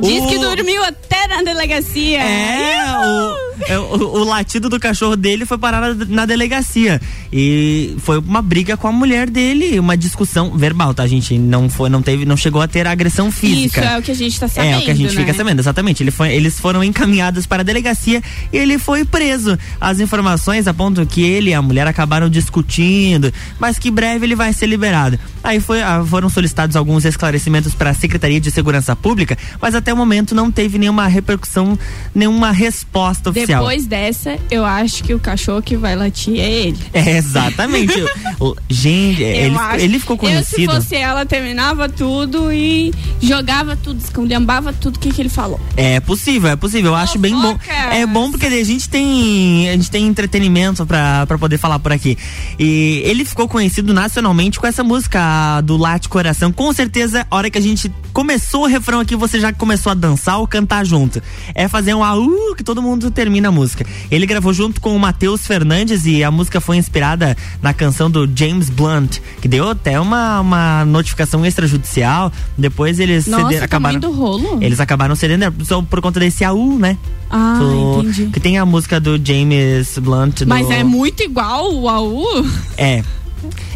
Diz 0.00 0.22
O- 0.24 0.26
que 0.26 0.38
dormiu 0.38 0.82
até 0.84 1.28
na 1.28 1.42
delegacia. 1.42 2.18
É, 2.22 2.76
o, 3.60 3.72
é, 3.72 3.78
o, 3.78 4.20
o 4.20 4.24
latido 4.24 4.68
do 4.68 4.78
cachorro 4.78 5.16
dele 5.16 5.44
foi 5.44 5.58
parar 5.58 5.94
na, 5.94 6.04
na 6.06 6.26
delegacia. 6.26 7.00
E 7.32 7.96
foi 7.98 8.18
uma 8.18 8.42
briga 8.42 8.76
com 8.76 8.88
a 8.88 8.92
mulher 8.92 9.28
dele, 9.28 9.78
uma 9.78 9.96
discussão 9.96 10.56
verbal, 10.56 10.94
tá, 10.94 11.06
gente? 11.06 11.38
Não 11.38 11.68
foi, 11.68 11.88
não 11.88 12.02
teve, 12.02 12.24
não 12.24 12.36
chegou 12.36 12.60
a 12.60 12.68
ter 12.68 12.86
agressão 12.86 13.30
física. 13.30 13.80
Isso 13.80 13.90
é 13.90 13.98
o 13.98 14.02
que 14.02 14.10
a 14.10 14.14
gente 14.14 14.38
tá 14.38 14.48
sabendo. 14.48 14.74
É, 14.74 14.78
o 14.78 14.82
que 14.82 14.90
a 14.90 14.94
gente 14.94 15.14
né? 15.14 15.20
fica 15.20 15.34
sabendo, 15.34 15.60
exatamente. 15.60 16.02
Ele 16.02 16.10
foi, 16.10 16.32
eles 16.32 16.58
foram 16.58 16.82
encaminhados 16.82 17.46
para 17.46 17.60
a 17.60 17.64
delegacia 17.64 18.22
e 18.52 18.56
ele 18.56 18.78
foi 18.78 19.04
preso. 19.04 19.58
As 19.80 20.00
informações 20.00 20.66
apontam 20.66 21.04
que 21.06 21.22
ele 21.22 21.50
e 21.50 21.54
a 21.54 21.62
mulher 21.62 21.86
acabaram 21.86 22.28
discutindo, 22.28 23.32
mas 23.58 23.78
que 23.78 23.90
breve 23.90 24.26
ele 24.26 24.34
vai 24.34 24.52
ser 24.52 24.66
liberado. 24.66 25.18
Aí 25.42 25.60
foi, 25.60 25.82
ah, 25.82 26.04
foram 26.06 26.28
solicitados 26.28 26.76
alguns 26.76 27.04
esclarecimentos 27.04 27.74
para 27.74 27.90
a 27.90 27.94
Secretaria 27.94 28.40
de 28.40 28.50
Segurança 28.50 28.94
Pública, 28.94 29.36
mas 29.60 29.74
até 29.74 29.92
o 29.92 29.96
momento 29.96 30.34
não 30.34 30.50
teve 30.50 30.78
nenhuma 30.78 31.06
repercussão, 31.06 31.78
nenhuma 32.14 32.50
resposta 32.52 33.30
oficial. 33.42 33.60
Depois 33.62 33.86
dessa, 33.86 34.38
eu 34.50 34.64
acho 34.64 35.02
que 35.04 35.14
o 35.14 35.18
cachorro 35.18 35.62
que 35.62 35.76
vai 35.76 35.94
latir 35.96 36.38
é 36.38 36.50
ele. 36.50 36.78
É, 36.92 37.16
exatamente. 37.16 37.92
O- 38.40 38.56
gente, 38.68 39.22
Eu 39.22 39.28
ele, 39.28 39.56
acho. 39.56 39.84
ele 39.84 39.98
ficou 40.00 40.14
Eu, 40.16 40.18
conhecido. 40.18 40.56
se 40.56 40.66
fosse 40.66 40.96
ela, 40.96 41.24
terminava 41.24 41.88
tudo 41.88 42.52
e 42.52 42.92
jogava 43.20 43.76
tudo, 43.76 44.00
esculhambava 44.00 44.72
tudo 44.72 44.98
que, 44.98 45.12
que 45.12 45.20
ele 45.22 45.28
falou. 45.28 45.60
É 45.76 46.00
possível, 46.00 46.50
é 46.50 46.56
possível. 46.56 46.90
Eu 46.90 46.96
acho 46.96 47.18
bem 47.18 47.32
bom. 47.34 47.52
Fofocas. 47.56 47.94
É 47.94 48.04
bom 48.06 48.30
porque 48.32 48.46
a 48.46 48.64
gente 48.64 48.88
tem 48.88 49.68
a 49.68 49.72
gente 49.72 49.90
tem 49.90 50.06
entretenimento 50.06 50.84
pra, 50.84 51.24
pra 51.26 51.38
poder 51.38 51.56
falar 51.58 51.78
por 51.78 51.92
aqui. 51.92 52.16
E 52.58 53.00
ele 53.04 53.24
ficou 53.24 53.46
conhecido 53.48 53.94
nacionalmente 53.94 54.58
com 54.58 54.66
essa 54.66 54.82
música 54.82 55.60
do 55.62 55.76
Late 55.76 56.08
Coração. 56.08 56.50
Com 56.52 56.72
certeza, 56.72 57.26
a 57.30 57.36
hora 57.36 57.48
que 57.50 57.58
a 57.58 57.62
gente 57.62 57.92
começou 58.12 58.64
o 58.64 58.66
refrão 58.66 59.00
aqui, 59.00 59.14
você 59.14 59.38
já 59.38 59.52
começou 59.52 59.90
a 59.92 59.94
dançar 59.94 60.38
ou 60.38 60.46
cantar 60.48 60.84
junto. 60.84 61.22
É 61.54 61.68
fazer 61.68 61.94
um 61.94 62.02
au 62.02 62.54
que 62.56 62.64
todo 62.64 62.82
mundo 62.82 63.10
termina 63.10 63.31
a 63.40 63.50
música. 63.50 63.84
Ele 64.10 64.26
gravou 64.26 64.52
junto 64.52 64.80
com 64.80 64.94
o 64.94 64.98
Matheus 64.98 65.46
Fernandes 65.46 66.04
e 66.06 66.22
a 66.24 66.30
música 66.30 66.60
foi 66.60 66.76
inspirada 66.76 67.36
na 67.62 67.72
canção 67.72 68.10
do 68.10 68.28
James 68.34 68.68
Blunt, 68.70 69.18
que 69.40 69.48
deu 69.48 69.68
até 69.70 69.98
uma, 70.00 70.40
uma 70.40 70.84
notificação 70.84 71.44
extrajudicial. 71.46 72.32
Depois 72.58 72.98
eles 73.00 73.26
Nossa, 73.26 73.64
o 73.64 73.68
tamanho 73.68 74.00
do 74.00 74.10
rolo. 74.12 74.58
eles 74.60 74.80
acabaram 74.80 75.14
cedendo 75.14 75.44
é, 75.44 75.52
só 75.64 75.80
por 75.82 76.00
conta 76.00 76.20
desse 76.20 76.44
AU, 76.44 76.78
né? 76.78 76.96
Ah, 77.30 77.56
Do- 77.58 78.00
entendi. 78.02 78.26
Que 78.26 78.40
tem 78.40 78.58
a 78.58 78.66
música 78.66 79.00
do 79.00 79.18
James 79.24 79.96
Blunt. 79.98 80.40
do- 80.40 80.46
Mas 80.48 80.68
é 80.70 80.84
muito 80.84 81.22
igual 81.22 81.72
o 81.74 81.88
AU. 81.88 82.24
É. 82.76 83.02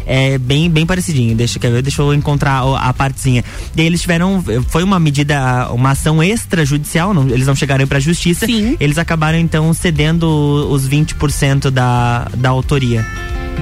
É 0.05 0.37
bem, 0.37 0.69
bem 0.69 0.85
parecidinho. 0.85 1.35
Deixa, 1.35 1.59
quer 1.59 1.71
ver? 1.71 1.81
Deixa 1.81 2.01
eu 2.01 2.13
encontrar 2.13 2.61
a 2.77 2.93
partezinha. 2.93 3.43
E 3.75 3.81
aí 3.81 3.87
eles 3.87 4.01
tiveram. 4.01 4.43
Foi 4.69 4.83
uma 4.83 4.99
medida, 4.99 5.69
uma 5.71 5.91
ação 5.91 6.23
extrajudicial, 6.23 7.13
não, 7.13 7.27
eles 7.29 7.47
não 7.47 7.55
chegaram 7.55 7.85
pra 7.87 7.99
justiça. 7.99 8.45
Sim. 8.45 8.77
Eles 8.79 8.97
acabaram 8.97 9.37
então 9.37 9.73
cedendo 9.73 10.25
os 10.69 10.87
20% 10.87 11.69
da, 11.69 12.27
da 12.35 12.49
autoria. 12.49 13.05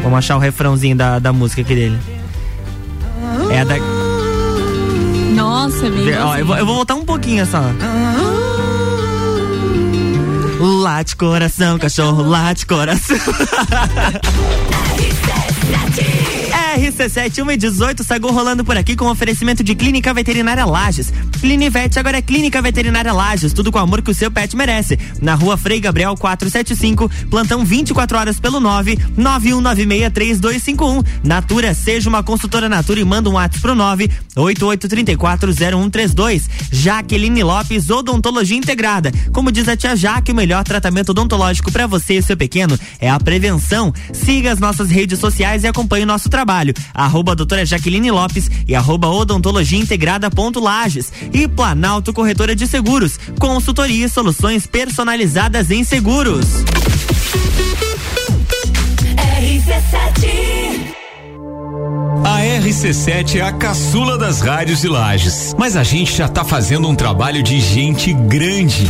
Vamos 0.03 0.19
achar 0.19 0.35
o 0.35 0.39
refrãozinho 0.39 0.95
da, 0.95 1.19
da 1.19 1.33
música 1.33 1.61
aqui 1.61 1.73
dele. 1.73 1.97
É 3.49 3.61
a 3.61 3.63
da. 3.63 3.75
Nossa, 5.35 5.85
ó, 6.23 6.37
eu, 6.37 6.45
vou, 6.45 6.57
eu 6.57 6.65
vou 6.65 6.75
voltar 6.75 6.95
um 6.95 7.03
pouquinho 7.03 7.45
só. 7.45 7.61
Late 10.59 11.15
coração, 11.15 11.77
cachorro, 11.77 12.23
late 12.23 12.65
coração. 12.65 13.17
Snatchy! 15.65 16.44
RC7 16.75 17.41
1 17.41 17.51
e 17.51 17.57
18 17.57 18.03
Sagu 18.03 18.29
rolando 18.31 18.65
por 18.65 18.77
aqui 18.77 18.97
com 18.97 19.09
oferecimento 19.09 19.63
de 19.63 19.73
Clínica 19.75 20.13
Veterinária 20.13 20.65
Lages. 20.65 21.13
Clinivete 21.39 21.97
agora 21.97 22.17
é 22.17 22.21
Clínica 22.21 22.61
Veterinária 22.61 23.13
Lages, 23.13 23.53
tudo 23.53 23.71
com 23.71 23.77
o 23.77 23.81
amor 23.81 24.01
que 24.01 24.11
o 24.11 24.13
seu 24.13 24.29
pet 24.29 24.57
merece. 24.57 24.99
Na 25.21 25.35
rua 25.35 25.55
Frei 25.55 25.79
Gabriel 25.79 26.17
475, 26.17 27.09
plantão 27.29 27.63
24 27.63 28.17
horas 28.17 28.41
pelo 28.41 28.59
9 28.59 28.97
91963251. 29.17 31.05
Natura, 31.23 31.73
seja 31.73 32.09
uma 32.09 32.21
consultora 32.23 32.67
Natura 32.67 32.99
e 32.99 33.05
manda 33.05 33.29
um 33.29 33.33
WhatsApp 33.33 33.61
pro 33.61 33.73
9 33.73 34.09
88340132. 34.35 36.49
Jaqueline 36.71 37.43
Lopes, 37.43 37.89
Odontologia 37.89 38.57
Integrada. 38.57 39.13
Como 39.31 39.51
diz 39.51 39.69
a 39.69 39.77
tia 39.77 39.95
Jaque, 39.95 40.33
o 40.33 40.35
melhor 40.35 40.65
tratamento 40.65 41.09
odontológico 41.09 41.71
para 41.71 41.88
você 41.88 42.15
e 42.15 42.21
seu 42.21 42.35
pequeno 42.35 42.77
é 42.99 43.09
a 43.09 43.19
prevenção. 43.19 43.93
Siga 44.11 44.51
as 44.51 44.59
nossas 44.59 44.89
redes 44.89 45.19
sociais 45.19 45.63
e 45.63 45.67
acompanhe 45.67 46.03
o 46.03 46.07
nosso 46.07 46.27
trabalho. 46.27 46.64
Arroba 46.93 47.36
doutora 47.36 47.65
Jaqueline 47.65 48.12
Lopes 48.12 48.49
e 48.67 48.75
arroba 48.75 49.10
odontologia 49.10 49.80
integrada 49.80 50.30
ponto 50.30 50.60
Lages. 50.60 51.12
E 51.34 51.47
Planalto 51.47 52.13
Corretora 52.13 52.56
de 52.56 52.67
Seguros. 52.67 53.19
Consultoria 53.39 54.06
e 54.06 54.10
soluções 54.10 54.65
personalizadas 54.65 55.71
em 55.71 55.84
seguros. 55.84 56.63
A 62.23 62.39
RC7 62.41 63.36
é 63.36 63.41
a 63.41 63.51
caçula 63.51 64.17
das 64.17 64.41
rádios 64.41 64.82
de 64.82 64.88
Lages, 64.88 65.56
mas 65.58 65.75
a 65.75 65.84
gente 65.84 66.15
já 66.15 66.28
tá 66.28 66.43
fazendo 66.43 66.88
um 66.88 66.95
trabalho 66.95 67.43
de 67.43 67.60
gente 67.60 68.13
grande. 68.13 68.89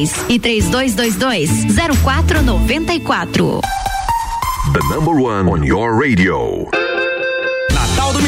3222 0.05 1.93
0494. 1.95 3.61
The 4.73 4.87
number 4.89 5.19
one 5.19 5.47
on 5.49 5.63
your 5.63 5.95
radio. 5.95 6.65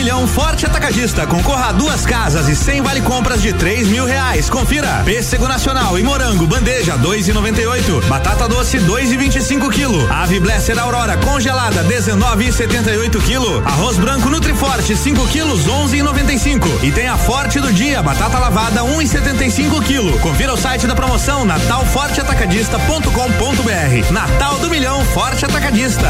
Milhão 0.03 0.27
Forte 0.27 0.65
Atacadista. 0.65 1.25
Concorra 1.25 1.69
a 1.69 1.71
duas 1.71 2.05
casas 2.05 2.49
e 2.49 2.55
100 2.57 2.81
vale 2.81 2.99
compras 2.99 3.41
de 3.41 3.53
3 3.53 3.87
mil 3.87 4.03
reais. 4.03 4.49
Confira. 4.49 5.01
Pêssego 5.05 5.47
Nacional 5.47 5.97
e 5.97 6.03
Morango, 6.03 6.45
bandeja 6.45 6.97
2,98. 6.97 8.05
Batata 8.07 8.49
doce 8.49 8.79
2,25 8.79 9.71
quilo. 9.71 10.05
Ave 10.11 10.41
Blesser 10.41 10.77
Aurora 10.77 11.15
congelada 11.15 11.85
19,78 11.85 13.21
quilo. 13.21 13.65
Arroz 13.65 13.95
branco 13.95 14.29
Nutriforte 14.29 14.93
5 14.93 15.25
quilos 15.27 15.67
11,95. 15.67 16.83
E 16.83 16.91
tem 16.91 17.07
a 17.07 17.15
Forte 17.15 17.61
do 17.61 17.71
dia, 17.71 18.03
batata 18.03 18.37
lavada 18.37 18.81
1,75 18.81 19.81
quilo. 19.85 20.19
Confira 20.19 20.53
o 20.53 20.57
site 20.57 20.85
da 20.85 20.95
promoção 20.95 21.45
natalforteatacadista.com.br. 21.45 24.11
Natal 24.11 24.57
do 24.57 24.69
Milhão 24.69 25.05
Forte 25.05 25.45
Atacadista. 25.45 26.09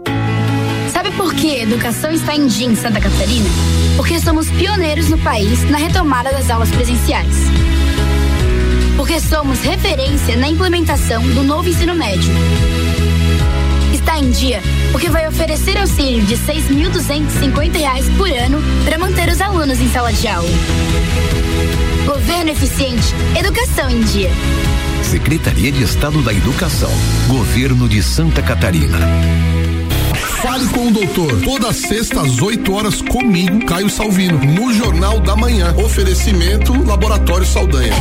Que 1.41 1.59
educação 1.59 2.11
está 2.11 2.35
em 2.35 2.45
dia 2.45 2.67
em 2.67 2.75
Santa 2.75 3.01
Catarina? 3.01 3.49
Porque 3.97 4.19
somos 4.19 4.47
pioneiros 4.51 5.09
no 5.09 5.17
país 5.17 5.67
na 5.71 5.79
retomada 5.79 6.31
das 6.31 6.51
aulas 6.51 6.69
presenciais. 6.69 7.35
Porque 8.95 9.19
somos 9.19 9.59
referência 9.61 10.37
na 10.37 10.47
implementação 10.47 11.27
do 11.29 11.41
novo 11.41 11.67
ensino 11.67 11.95
médio. 11.95 12.31
está 13.91 14.19
em 14.19 14.29
dia 14.29 14.61
porque 14.91 15.09
vai 15.09 15.27
oferecer 15.27 15.79
auxílio 15.79 16.23
de 16.25 16.35
6.250 16.37 17.75
reais 17.75 18.07
por 18.15 18.29
ano 18.29 18.61
para 18.85 18.99
manter 18.99 19.27
os 19.27 19.41
alunos 19.41 19.81
em 19.81 19.89
sala 19.89 20.13
de 20.13 20.27
aula. 20.27 20.47
Governo 22.05 22.51
eficiente, 22.51 23.15
educação 23.35 23.89
em 23.89 24.01
dia. 24.01 24.29
Secretaria 25.01 25.71
de 25.71 25.81
Estado 25.81 26.21
da 26.21 26.31
Educação. 26.31 26.91
Governo 27.27 27.89
de 27.89 28.03
Santa 28.03 28.43
Catarina. 28.43 28.99
Fale 30.41 30.67
com 30.69 30.87
o 30.87 30.91
doutor. 30.91 31.39
Toda 31.41 31.71
sexta 31.71 32.21
às 32.21 32.41
8 32.41 32.73
horas 32.73 33.01
comigo, 33.01 33.63
Caio 33.65 33.89
Salvino, 33.89 34.39
no 34.43 34.73
Jornal 34.73 35.19
da 35.19 35.35
Manhã. 35.35 35.73
Oferecimento 35.77 36.73
Laboratório 36.83 37.45
Saldanha. 37.45 37.93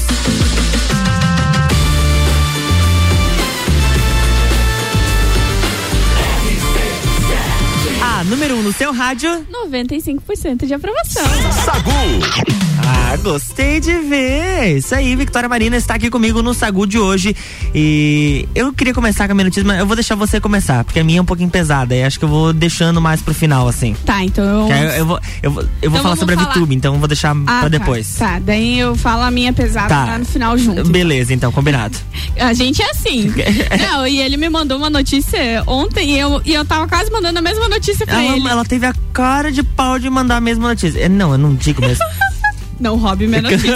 Número 8.24 8.54
1 8.56 8.58
um 8.58 8.62
no 8.62 8.72
seu 8.72 8.92
rádio. 8.92 9.46
95% 9.50 10.66
de 10.66 10.74
aprovação. 10.74 11.24
Sagu. 11.64 12.73
Ah, 12.86 13.16
gostei 13.16 13.80
de 13.80 13.92
ver. 14.00 14.76
Isso 14.78 14.94
aí, 14.94 15.14
Victoria 15.16 15.48
Marina 15.48 15.76
está 15.76 15.94
aqui 15.94 16.10
comigo 16.10 16.42
no 16.42 16.52
Sagu 16.52 16.86
de 16.86 16.98
hoje. 16.98 17.34
E 17.74 18.48
eu 18.54 18.72
queria 18.72 18.92
começar 18.92 19.26
com 19.26 19.32
a 19.32 19.34
minha 19.34 19.44
notícia, 19.44 19.64
mas 19.66 19.78
eu 19.78 19.86
vou 19.86 19.96
deixar 19.96 20.14
você 20.14 20.40
começar, 20.40 20.84
porque 20.84 21.00
a 21.00 21.04
minha 21.04 21.18
é 21.18 21.22
um 21.22 21.24
pouquinho 21.24 21.48
pesada. 21.48 21.94
E 21.94 22.02
acho 22.02 22.18
que 22.18 22.24
eu 22.24 22.28
vou 22.28 22.52
deixando 22.52 23.00
mais 23.00 23.20
pro 23.22 23.32
final, 23.32 23.66
assim. 23.68 23.94
Tá, 24.04 24.22
então 24.22 24.44
eu. 24.44 24.76
Eu, 24.76 24.88
eu 24.90 25.06
vou, 25.06 25.20
eu 25.42 25.50
vou, 25.50 25.62
eu 25.82 25.90
vou 25.90 25.98
Então 26.00 26.02
falar 26.02 26.16
sobre 26.16 26.34
a 26.34 26.38
falar. 26.38 26.50
VTube, 26.52 26.74
então 26.74 26.94
eu 26.94 26.98
vou 26.98 27.08
deixar 27.08 27.34
Ah, 27.46 27.60
pra 27.60 27.68
depois. 27.68 28.16
Tá, 28.16 28.34
tá, 28.34 28.38
daí 28.40 28.78
eu 28.78 28.94
falo 28.96 29.22
a 29.22 29.30
minha 29.30 29.52
pesada 29.52 29.88
Tá. 29.88 30.04
lá 30.04 30.18
no 30.18 30.24
final 30.24 30.56
junto. 30.58 30.84
Beleza, 30.88 31.32
então, 31.32 31.50
combinado. 31.52 31.96
A 32.38 32.52
gente 32.52 32.82
é 32.82 32.90
assim. 32.90 33.32
Não, 33.80 34.06
e 34.06 34.20
ele 34.20 34.36
me 34.36 34.48
mandou 34.48 34.76
uma 34.76 34.90
notícia 34.90 35.62
ontem 35.66 36.10
e 36.16 36.18
eu, 36.18 36.42
e 36.44 36.52
eu 36.52 36.64
tava 36.64 36.86
quase 36.88 37.10
mandando 37.10 37.38
a 37.38 37.42
mesma 37.42 37.68
notícia 37.68 38.04
pra 38.06 38.22
ele. 38.22 38.40
Ela, 38.40 38.50
ela 38.50 38.64
teve 38.64 38.86
a 38.86 38.94
cara 39.12 39.50
de 39.52 39.62
pau 39.62 39.98
de 39.98 40.10
mandar 40.10 40.36
a 40.36 40.40
mesma 40.40 40.68
notícia. 40.68 40.98
É, 41.00 41.08
Não, 41.08 41.32
eu 41.32 41.38
não 41.38 41.54
digo 41.54 41.80
mesmo. 41.80 42.04
Não 42.78 42.96
roube 42.96 43.26
minha 43.26 43.40
notícia. 43.42 43.72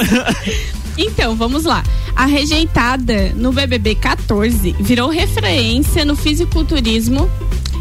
Então, 0.96 1.36
vamos 1.36 1.64
lá. 1.64 1.84
A 2.16 2.26
rejeitada 2.26 3.32
no 3.36 3.52
BBB 3.52 3.94
14 3.94 4.74
virou 4.80 5.08
referência 5.08 6.04
no 6.04 6.16
fisiculturismo. 6.16 7.30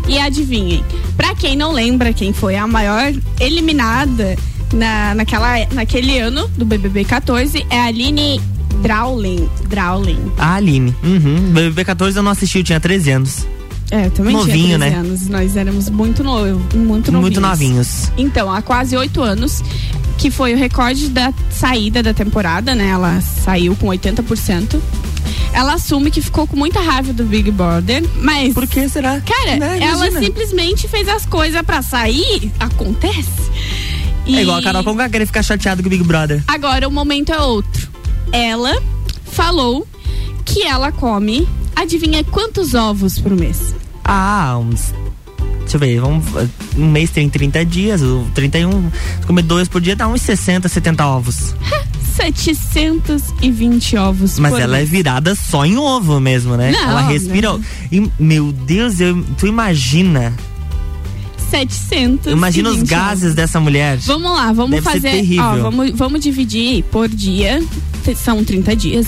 E 0.07 0.19
adivinhem, 0.19 0.85
pra 1.17 1.35
quem 1.35 1.57
não 1.57 1.73
lembra 1.73 2.13
quem 2.13 2.31
foi 2.31 2.55
a 2.55 2.65
maior 2.65 3.11
eliminada 3.41 4.37
na, 4.73 5.13
naquela, 5.13 5.65
naquele 5.73 6.17
ano 6.17 6.47
do 6.57 6.63
BBB 6.65 7.03
14 7.03 7.65
é 7.69 7.77
a 7.77 7.85
Aline 7.87 8.39
Drawling. 8.81 9.49
Drawling. 9.67 10.31
a 10.37 10.55
Aline. 10.55 10.95
Uhum. 11.03 11.51
BBB 11.51 11.83
14 11.83 12.15
eu 12.15 12.23
não 12.23 12.31
assisti, 12.31 12.59
eu 12.59 12.63
tinha 12.63 12.79
13 12.79 13.11
anos. 13.11 13.47
É, 13.89 14.07
eu 14.07 14.11
também 14.11 14.33
Novinho, 14.33 14.65
tinha 14.65 14.79
13 14.79 14.93
né? 14.93 14.99
anos. 14.99 15.27
Nós 15.29 15.55
éramos 15.55 15.89
muito, 15.89 16.23
novo, 16.23 16.59
muito 16.75 17.11
novinhos. 17.11 17.21
Muito 17.21 17.41
novinhos. 17.41 18.11
Então, 18.17 18.51
há 18.51 18.61
quase 18.61 18.97
oito 18.97 19.21
anos, 19.21 19.63
que 20.17 20.29
foi 20.29 20.53
o 20.53 20.57
recorde 20.57 21.07
da 21.09 21.33
saída 21.49 22.03
da 22.03 22.13
temporada, 22.13 22.75
né? 22.75 22.89
Ela 22.89 23.21
saiu 23.21 23.75
com 23.75 23.87
80%. 23.87 24.79
Ela 25.53 25.73
assume 25.73 26.11
que 26.11 26.21
ficou 26.21 26.45
com 26.45 26.55
muita 26.55 26.81
raiva 26.81 27.13
do 27.13 27.23
Big 27.23 27.49
Brother, 27.51 28.03
mas. 28.21 28.53
Por 28.53 28.67
que 28.67 28.87
será? 28.89 29.21
Cara, 29.21 29.55
Né, 29.57 29.79
ela 29.81 30.11
simplesmente 30.19 30.87
fez 30.87 31.07
as 31.07 31.25
coisas 31.25 31.61
pra 31.61 31.81
sair. 31.81 32.51
Acontece. 32.59 33.47
É 34.27 34.41
igual 34.41 34.57
a 34.57 34.61
Carol 34.61 34.83
Conká 34.83 35.07
querer 35.09 35.25
ficar 35.25 35.41
chateado 35.41 35.81
com 35.81 35.87
o 35.87 35.89
Big 35.89 36.03
Brother. 36.03 36.43
Agora 36.47 36.87
o 36.87 36.91
momento 36.91 37.31
é 37.31 37.39
outro. 37.39 37.87
Ela 38.31 38.75
falou 39.25 39.87
que 40.43 40.63
ela 40.63 40.91
come, 40.91 41.47
adivinha 41.81 42.23
quantos 42.23 42.73
ovos 42.73 43.19
por 43.19 43.31
mês? 43.35 43.73
Ah, 44.03 44.57
uns. 44.59 44.93
Deixa 45.59 45.75
eu 45.75 45.79
ver, 45.79 45.99
vamos. 45.99 46.25
Um 46.77 46.89
mês 46.89 47.09
tem 47.09 47.29
30 47.29 47.65
dias, 47.65 48.01
o 48.01 48.25
31. 48.33 48.89
Se 49.19 49.27
comer 49.27 49.41
dois 49.41 49.67
por 49.67 49.81
dia 49.81 49.95
dá 49.95 50.07
uns 50.07 50.21
60, 50.21 50.67
70 50.69 51.05
ovos. 51.05 51.53
720 52.15 53.95
ovos 53.97 54.39
Mas 54.39 54.53
ela 54.53 54.77
é 54.77 54.79
mês. 54.79 54.89
virada 54.89 55.35
só 55.35 55.65
em 55.65 55.77
ovo 55.77 56.19
mesmo, 56.19 56.55
né? 56.57 56.71
Não, 56.71 56.79
ela 56.89 57.01
respira. 57.07 57.49
não. 57.49 57.61
E, 57.91 58.09
meu 58.19 58.51
Deus, 58.51 58.99
eu, 58.99 59.23
tu 59.37 59.45
imagina. 59.45 60.33
700. 61.51 62.31
Imagina 62.33 62.69
os 62.69 62.81
gases 62.83 63.33
dessa 63.35 63.59
mulher. 63.59 63.97
Vamos 63.99 64.31
lá, 64.31 64.51
vamos 64.51 64.71
Deve 64.71 64.81
fazer. 64.83 65.11
terrível. 65.11 65.43
Ó, 65.45 65.55
vamos, 65.57 65.91
vamos 65.91 66.19
dividir 66.21 66.83
por 66.85 67.07
dia. 67.07 67.63
São 68.15 68.43
30 68.43 68.75
dias. 68.75 69.07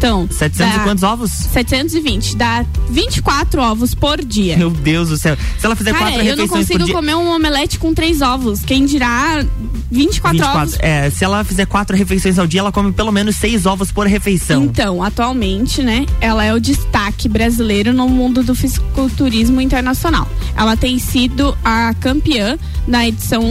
Então. 0.00 0.26
700 0.30 0.58
e 0.58 0.78
dá 0.78 0.84
quantos 0.84 1.02
ovos? 1.02 1.30
720. 1.30 2.36
Dá 2.36 2.64
24 2.88 3.60
ovos 3.60 3.94
por 3.94 4.24
dia. 4.24 4.56
Meu 4.56 4.70
Deus 4.70 5.10
do 5.10 5.18
céu. 5.18 5.36
Se 5.58 5.66
ela 5.66 5.76
fizer 5.76 5.92
Cara, 5.92 6.06
quatro 6.06 6.20
eu 6.20 6.36
não 6.36 6.44
refeições 6.44 6.48
por 6.48 6.58
consigo 6.58 6.84
dia. 6.84 6.94
comer 6.94 7.14
um 7.16 7.28
omelete 7.28 7.78
com 7.78 7.92
três 7.92 8.22
ovos. 8.22 8.60
Quem 8.60 8.86
dirá 8.86 9.44
24, 9.90 10.46
ovos. 10.46 10.76
É, 10.78 11.10
se 11.10 11.22
ela 11.22 11.44
fizer 11.44 11.66
quatro 11.66 11.94
refeições 11.94 12.38
ao 12.38 12.46
dia, 12.46 12.60
ela 12.60 12.72
come 12.72 12.92
pelo 12.92 13.12
menos 13.12 13.36
seis 13.36 13.66
ovos 13.66 13.92
por 13.92 14.06
refeição. 14.06 14.64
Então, 14.64 15.02
atualmente, 15.02 15.82
né, 15.82 16.06
ela 16.18 16.42
é 16.44 16.54
o 16.54 16.60
destaque 16.60 17.28
brasileiro 17.28 17.92
no 17.92 18.08
mundo 18.08 18.42
do 18.42 18.54
fisiculturismo 18.54 19.60
internacional. 19.60 20.26
Ela 20.56 20.78
tem 20.78 20.98
sido 20.98 21.56
a 21.62 21.92
campeã 21.94 22.58
na 22.86 23.06
edição 23.06 23.42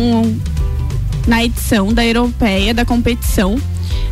na 1.27 1.43
edição 1.43 1.93
da 1.93 2.03
europeia 2.03 2.73
da 2.73 2.83
competição 2.83 3.59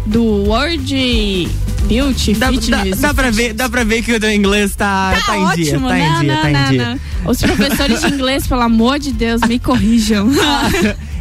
do 0.06 0.24
World 0.24 1.48
Beauty 1.88 2.34
Dá, 2.34 2.50
Fitness. 2.52 3.00
dá, 3.00 3.08
dá 3.10 3.14
pra 3.14 3.32
ver, 3.32 3.54
dá 3.54 3.70
pra 3.70 3.84
ver 3.84 4.02
que 4.02 4.14
o 4.14 4.20
teu 4.20 4.32
inglês 4.32 4.76
tá, 4.76 5.14
Tá, 5.16 5.22
tá 5.26 5.38
em 5.38 5.56
dia. 5.56 5.74
ótimo, 5.76 5.88
Tá 5.88 5.96
não, 5.96 6.02
em 6.06 6.20
dia, 6.20 6.34
não, 6.36 6.42
tá 6.42 6.50
não, 6.50 6.60
em 6.60 6.70
dia. 6.70 7.00
não. 7.24 7.32
Os 7.32 7.38
professores 7.40 8.02
de 8.02 8.08
inglês, 8.08 8.48
pelo 8.48 8.62
amor 8.62 9.00
de 9.00 9.12
Deus, 9.12 9.42
me 9.42 9.58
corrijam. 9.60 10.30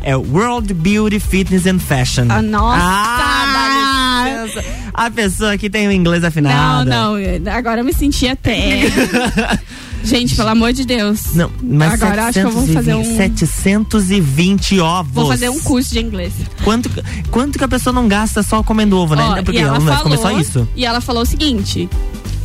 É 0.03 0.15
World 0.17 0.73
Beauty 0.75 1.19
Fitness 1.19 1.67
and 1.67 1.79
Fashion. 1.81 2.27
Ah, 2.29 2.41
nossa, 2.43 2.81
Ah, 2.81 4.47
dá. 4.47 4.63
A 4.95 5.11
pessoa 5.11 5.59
que 5.59 5.69
tem 5.69 5.89
o 5.89 5.93
inglês 5.93 6.25
afinado. 6.25 6.89
Não, 6.89 7.17
não, 7.19 7.53
agora 7.53 7.81
eu 7.81 7.85
me 7.85 7.93
senti 7.93 8.27
até. 8.29 8.83
Gente, 10.05 10.37
pelo 10.37 10.49
amor 10.51 10.73
de 10.73 10.85
Deus. 10.85 11.35
Não, 11.35 11.51
mas 11.63 12.01
Agora 12.01 12.27
acho 12.27 12.41
que 12.41 12.47
eu 12.47 12.51
vou 12.51 12.67
fazer 12.67 12.95
um- 12.95 13.17
720 13.17 14.79
ovos. 14.81 15.13
Vou 15.13 15.27
fazer 15.29 15.49
um 15.49 15.59
curso 15.61 15.93
de 15.93 16.01
inglês. 16.01 16.33
Quanto, 16.65 16.91
quanto 17.31 17.59
que 17.59 17.65
a 17.65 17.69
pessoa 17.69 17.93
não 17.93 18.07
gasta 18.09 18.43
só 18.43 18.63
comendo 18.63 18.97
ovo, 18.97 19.15
né? 19.15 19.23
Ó, 19.23 19.43
Porque 19.43 19.59
e 19.59 19.63
ela, 19.63 19.77
ela 19.77 19.97
falou- 19.97 20.17
só 20.19 20.39
isso. 20.39 20.69
E 20.77 20.85
ela 20.85 21.01
falou 21.01 21.23
o 21.23 21.27
seguinte: 21.27 21.89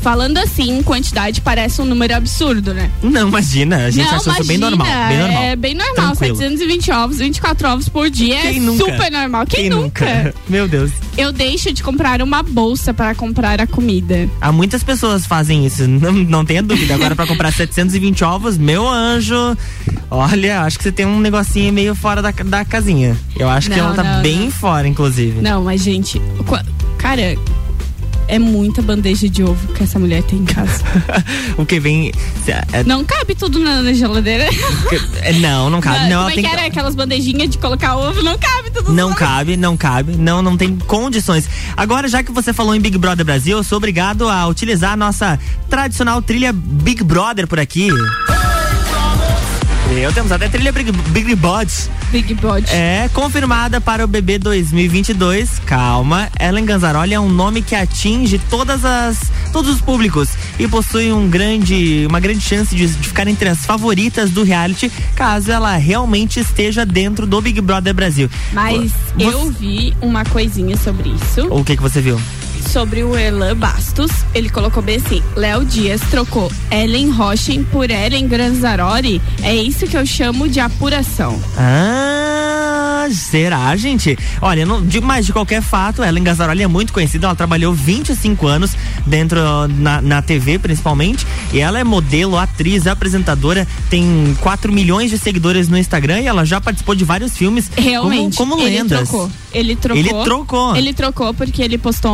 falando 0.01 0.37
assim, 0.37 0.77
em 0.77 0.83
quantidade, 0.83 1.41
parece 1.41 1.81
um 1.81 1.85
número 1.85 2.15
absurdo, 2.15 2.73
né? 2.73 2.89
Não, 3.01 3.27
imagina. 3.27 3.85
A 3.85 3.91
gente 3.91 4.07
não, 4.07 4.15
achou 4.15 4.33
isso 4.33 4.45
bem 4.45 4.57
normal. 4.57 4.87
Bem 5.07 5.17
normal. 5.17 5.43
É 5.43 5.55
bem 5.55 5.73
normal. 5.75 6.15
Tranquilo. 6.15 6.35
720 6.35 6.91
ovos, 6.91 7.17
24 7.19 7.69
ovos 7.69 7.89
por 7.89 8.09
dia 8.09 8.41
Quem 8.41 8.57
é 8.57 8.59
nunca? 8.59 8.85
super 8.85 9.11
normal. 9.11 9.45
Quem, 9.45 9.69
nunca? 9.69 10.33
Meu 10.49 10.67
Deus. 10.67 10.91
Eu 11.17 11.31
deixo 11.31 11.71
de 11.71 11.83
comprar 11.83 12.21
uma 12.21 12.41
bolsa 12.41 12.93
para 12.93 13.13
comprar 13.13 13.61
a 13.61 13.67
comida. 13.67 14.27
Há 14.39 14.51
muitas 14.51 14.83
pessoas 14.83 15.25
fazem 15.25 15.65
isso, 15.65 15.87
não, 15.87 16.11
não 16.11 16.43
tenha 16.45 16.63
dúvida. 16.63 16.95
Agora, 16.95 17.15
pra 17.15 17.27
comprar 17.27 17.51
720 17.51 18.23
ovos, 18.23 18.57
meu 18.57 18.87
anjo, 18.87 19.55
olha, 20.09 20.61
acho 20.61 20.77
que 20.77 20.83
você 20.83 20.91
tem 20.91 21.05
um 21.05 21.19
negocinho 21.19 21.71
meio 21.71 21.93
fora 21.93 22.21
da, 22.21 22.31
da 22.31 22.65
casinha. 22.65 23.15
Eu 23.37 23.49
acho 23.49 23.69
que 23.69 23.77
Não, 23.77 23.87
ela 23.87 23.95
tá 23.95 24.03
não, 24.03 24.21
bem 24.21 24.49
fora, 24.49 24.87
inclusive. 24.87 25.41
Não, 25.41 25.63
mas 25.63 25.81
gente, 25.81 26.21
cara, 26.97 27.35
é 28.27 28.39
muita 28.39 28.81
bandeja 28.81 29.27
de 29.29 29.43
ovo 29.43 29.67
que 29.73 29.83
essa 29.83 29.99
mulher 29.99 30.23
tem 30.23 30.39
em 30.39 30.45
casa. 30.45 30.83
o 31.57 31.65
que 31.65 31.79
vem. 31.79 32.11
é- 32.73 32.83
Não 32.83 33.03
cabe 33.03 33.35
tudo 33.35 33.59
na, 33.59 33.91
geladeira. 33.93 34.47
é- 35.21 35.33
não, 35.33 35.69
não 35.69 35.81
cabe. 35.81 36.09
Não, 36.09 36.19
Como 36.19 36.29
é 36.29 36.33
tem 36.33 36.43
que 36.43 36.49
era 36.49 36.65
aquelas 36.65 36.95
bandejinhas 36.95 37.49
de 37.49 37.57
colocar 37.57 37.95
ovo? 37.97 38.21
Não 38.23 38.37
cabe 38.37 38.71
tudo 38.71 38.93
Não 38.93 39.13
cabe, 39.13 39.57
não 39.57 39.75
cabe, 39.77 40.15
não, 40.15 40.41
não 40.41 40.57
tem 40.57 40.75
condições. 40.77 41.49
Agora, 41.75 42.07
já 42.07 42.23
que 42.23 42.31
você 42.31 42.53
falou 42.53 42.73
em 42.75 42.79
Big 42.79 42.97
Brother 42.97 43.25
Brasil, 43.25 43.57
eu 43.57 43.63
sou 43.63 43.77
obrigado 43.77 44.27
a 44.29 44.47
utilizar 44.47 44.93
a 44.93 44.97
nossa 44.97 45.39
tradicional 45.69 46.21
trilha 46.21 46.51
Big 46.53 47.03
Brother 47.03 47.47
por 47.47 47.59
aqui. 47.59 47.89
Eu 49.91 50.13
temos 50.13 50.31
até 50.31 50.47
trilha 50.47 50.71
Big, 50.71 50.91
Big 50.91 51.35
Bods. 51.35 51.89
Big. 52.11 52.37
É, 52.71 53.09
confirmada 53.13 53.79
para 53.79 54.03
o 54.03 54.07
BB 54.07 54.37
2022. 54.39 55.59
Calma, 55.65 56.29
Ellen 56.39 56.65
Ganzaroli 56.65 57.13
é 57.13 57.19
um 57.19 57.29
nome 57.29 57.61
que 57.61 57.73
atinge 57.73 58.39
todas 58.49 58.83
as 58.83 59.17
todos 59.51 59.69
os 59.69 59.81
públicos 59.81 60.29
e 60.57 60.67
possui 60.67 61.11
um 61.11 61.29
grande, 61.29 62.05
uma 62.07 62.19
grande 62.19 62.41
chance 62.41 62.75
de, 62.75 62.87
de 62.87 63.07
ficar 63.07 63.27
entre 63.27 63.49
as 63.49 63.65
favoritas 63.65 64.31
do 64.31 64.43
reality, 64.43 64.89
caso 65.15 65.51
ela 65.51 65.75
realmente 65.75 66.39
esteja 66.39 66.85
dentro 66.85 67.25
do 67.27 67.41
Big 67.41 67.59
Brother 67.61 67.93
Brasil. 67.93 68.29
Mas 68.53 68.91
Você- 69.15 69.25
eu 69.25 69.51
vi 69.51 69.93
uma 70.01 70.23
coisinha 70.25 70.75
sobre 70.77 71.09
isso. 71.09 71.47
O 71.49 71.63
que 71.63 71.75
que 71.75 71.81
você 71.81 72.01
viu? 72.01 72.19
Sobre 72.61 73.03
o 73.03 73.17
Elan 73.17 73.55
Bastos. 73.55 74.11
Ele 74.33 74.49
colocou 74.49 74.81
bem 74.81 74.97
assim: 74.97 75.21
Léo 75.35 75.65
Dias 75.65 76.01
trocou 76.09 76.51
Ellen 76.69 77.09
Rochen 77.09 77.63
por 77.63 77.89
Ellen 77.89 78.27
Granzaroli. 78.27 79.21
É 79.41 79.53
isso 79.55 79.87
que 79.87 79.97
eu 79.97 80.05
chamo 80.05 80.47
de 80.47 80.59
apuração. 80.59 81.39
Ah, 81.57 83.07
será, 83.11 83.75
gente? 83.75 84.17
Olha, 84.41 84.65
não 84.65 84.85
digo 84.85 85.05
mais 85.05 85.25
de 85.25 85.33
qualquer 85.33 85.61
fato, 85.61 86.03
Ellen 86.03 86.23
Gazzaroli 86.23 86.63
é 86.63 86.67
muito 86.67 86.93
conhecida, 86.93 87.27
ela 87.27 87.35
trabalhou 87.35 87.73
25 87.73 88.47
anos 88.47 88.71
dentro 89.05 89.39
na, 89.67 90.01
na 90.01 90.21
TV, 90.21 90.59
principalmente, 90.59 91.25
e 91.51 91.59
ela 91.59 91.79
é 91.79 91.83
modelo, 91.83 92.37
atriz, 92.37 92.87
apresentadora, 92.87 93.67
tem 93.89 94.35
4 94.41 94.71
milhões 94.71 95.09
de 95.09 95.17
seguidores 95.17 95.67
no 95.67 95.77
Instagram 95.77 96.21
e 96.21 96.27
ela 96.27 96.45
já 96.45 96.61
participou 96.61 96.95
de 96.95 97.03
vários 97.03 97.37
filmes 97.37 97.69
Realmente. 97.75 98.37
como, 98.37 98.51
como 98.51 98.63
ele 98.63 98.77
lendas. 98.77 99.09
Trocou. 99.09 99.29
Ele 99.53 99.75
trocou. 99.75 99.99
Ele 100.01 100.13
trocou. 100.23 100.75
Ele 100.75 100.93
trocou 100.93 101.33
porque 101.33 101.61
ele 101.61 101.77
postou 101.77 102.11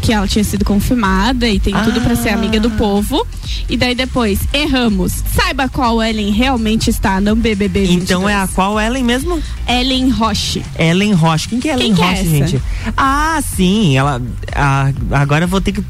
que 0.00 0.12
ela 0.12 0.26
tinha 0.28 0.44
sido 0.44 0.64
confirmada 0.64 1.48
e 1.48 1.58
tem 1.58 1.74
tudo 1.74 2.00
pra 2.00 2.14
ser 2.14 2.30
amiga 2.30 2.60
do 2.60 2.70
povo. 2.70 3.26
E 3.68 3.76
daí 3.76 3.94
depois, 3.94 4.38
erramos. 4.52 5.12
Saiba 5.34 5.68
qual 5.68 6.02
Ellen 6.02 6.30
realmente 6.30 6.88
está 6.90 7.20
no 7.20 7.34
BBB 7.34 7.80
22. 7.80 8.02
Então 8.02 8.28
é 8.28 8.34
a 8.34 8.46
qual 8.48 8.78
Ellen 8.80 9.02
mesmo? 9.04 9.42
Ellen 9.68 10.10
Roche. 10.10 10.62
Ellen 10.78 11.12
Roche. 11.12 11.48
Quem 11.48 11.60
que 11.60 11.68
é 11.68 11.72
Ellen 11.74 11.86
Quem 11.86 11.94
que 11.96 12.02
é 12.02 12.06
Roche, 12.06 12.20
essa? 12.20 12.30
gente? 12.30 12.62
Ah, 12.96 13.40
sim, 13.44 13.96
ela. 13.96 14.20
ah, 14.54 14.92
agora 15.12 15.44
eu 15.44 15.48
vou 15.48 15.60
ter 15.60 15.72
que 15.72 15.82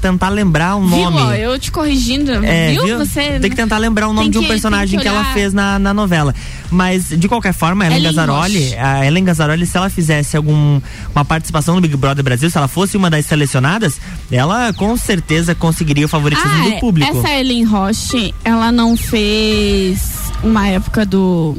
tentar 0.00 0.28
lembrar 0.28 0.76
o 0.76 0.86
Viu, 0.86 1.10
nome. 1.10 1.18
ó, 1.20 1.32
eu 1.34 1.58
te 1.58 1.70
corrigindo. 1.72 2.32
É, 2.44 2.70
viu? 2.72 2.84
viu? 2.84 2.98
Você 2.98 3.38
Tem 3.40 3.50
que 3.50 3.56
tentar 3.56 3.78
lembrar 3.78 4.08
o 4.08 4.12
nome 4.12 4.26
tem 4.26 4.30
de 4.32 4.38
um 4.38 4.42
que- 4.42 4.48
personagem 4.48 4.98
tem 4.98 5.00
que, 5.00 5.08
ela 5.08 5.24
fez 5.32 5.52
na, 5.52 5.78
na 5.78 5.92
novela. 5.92 6.34
Mas, 6.70 7.08
de 7.08 7.28
qualquer 7.28 7.52
forma, 7.52 7.84
a 7.84 7.86
Ellen, 7.88 7.98
Ellen 7.98 8.14
Gazzaroli, 8.14 8.58
Roche. 8.64 8.76
a 8.78 9.06
Ellen 9.06 9.24
Gazzaroli, 9.24 9.66
se 9.66 9.76
ela 9.76 9.90
fizesse 10.12 10.36
alguma 10.36 10.82
participação 11.26 11.74
no 11.74 11.80
Big 11.80 11.96
Brother 11.96 12.22
Brasil, 12.22 12.50
se 12.50 12.58
ela 12.58 12.68
fosse 12.68 12.96
uma 12.96 13.08
das 13.08 13.24
selecionadas, 13.26 13.98
ela 14.30 14.72
com 14.74 14.96
certeza 14.96 15.54
conseguiria 15.54 16.04
o 16.04 16.08
favoritismo 16.08 16.50
Ah, 16.50 16.68
do 16.70 16.80
público. 16.80 17.16
essa 17.16 17.30
Ellen 17.32 17.64
Roche, 17.64 18.34
ela 18.44 18.70
não 18.70 18.96
fez 18.96 20.00
uma 20.42 20.68
época 20.68 21.06
do. 21.06 21.56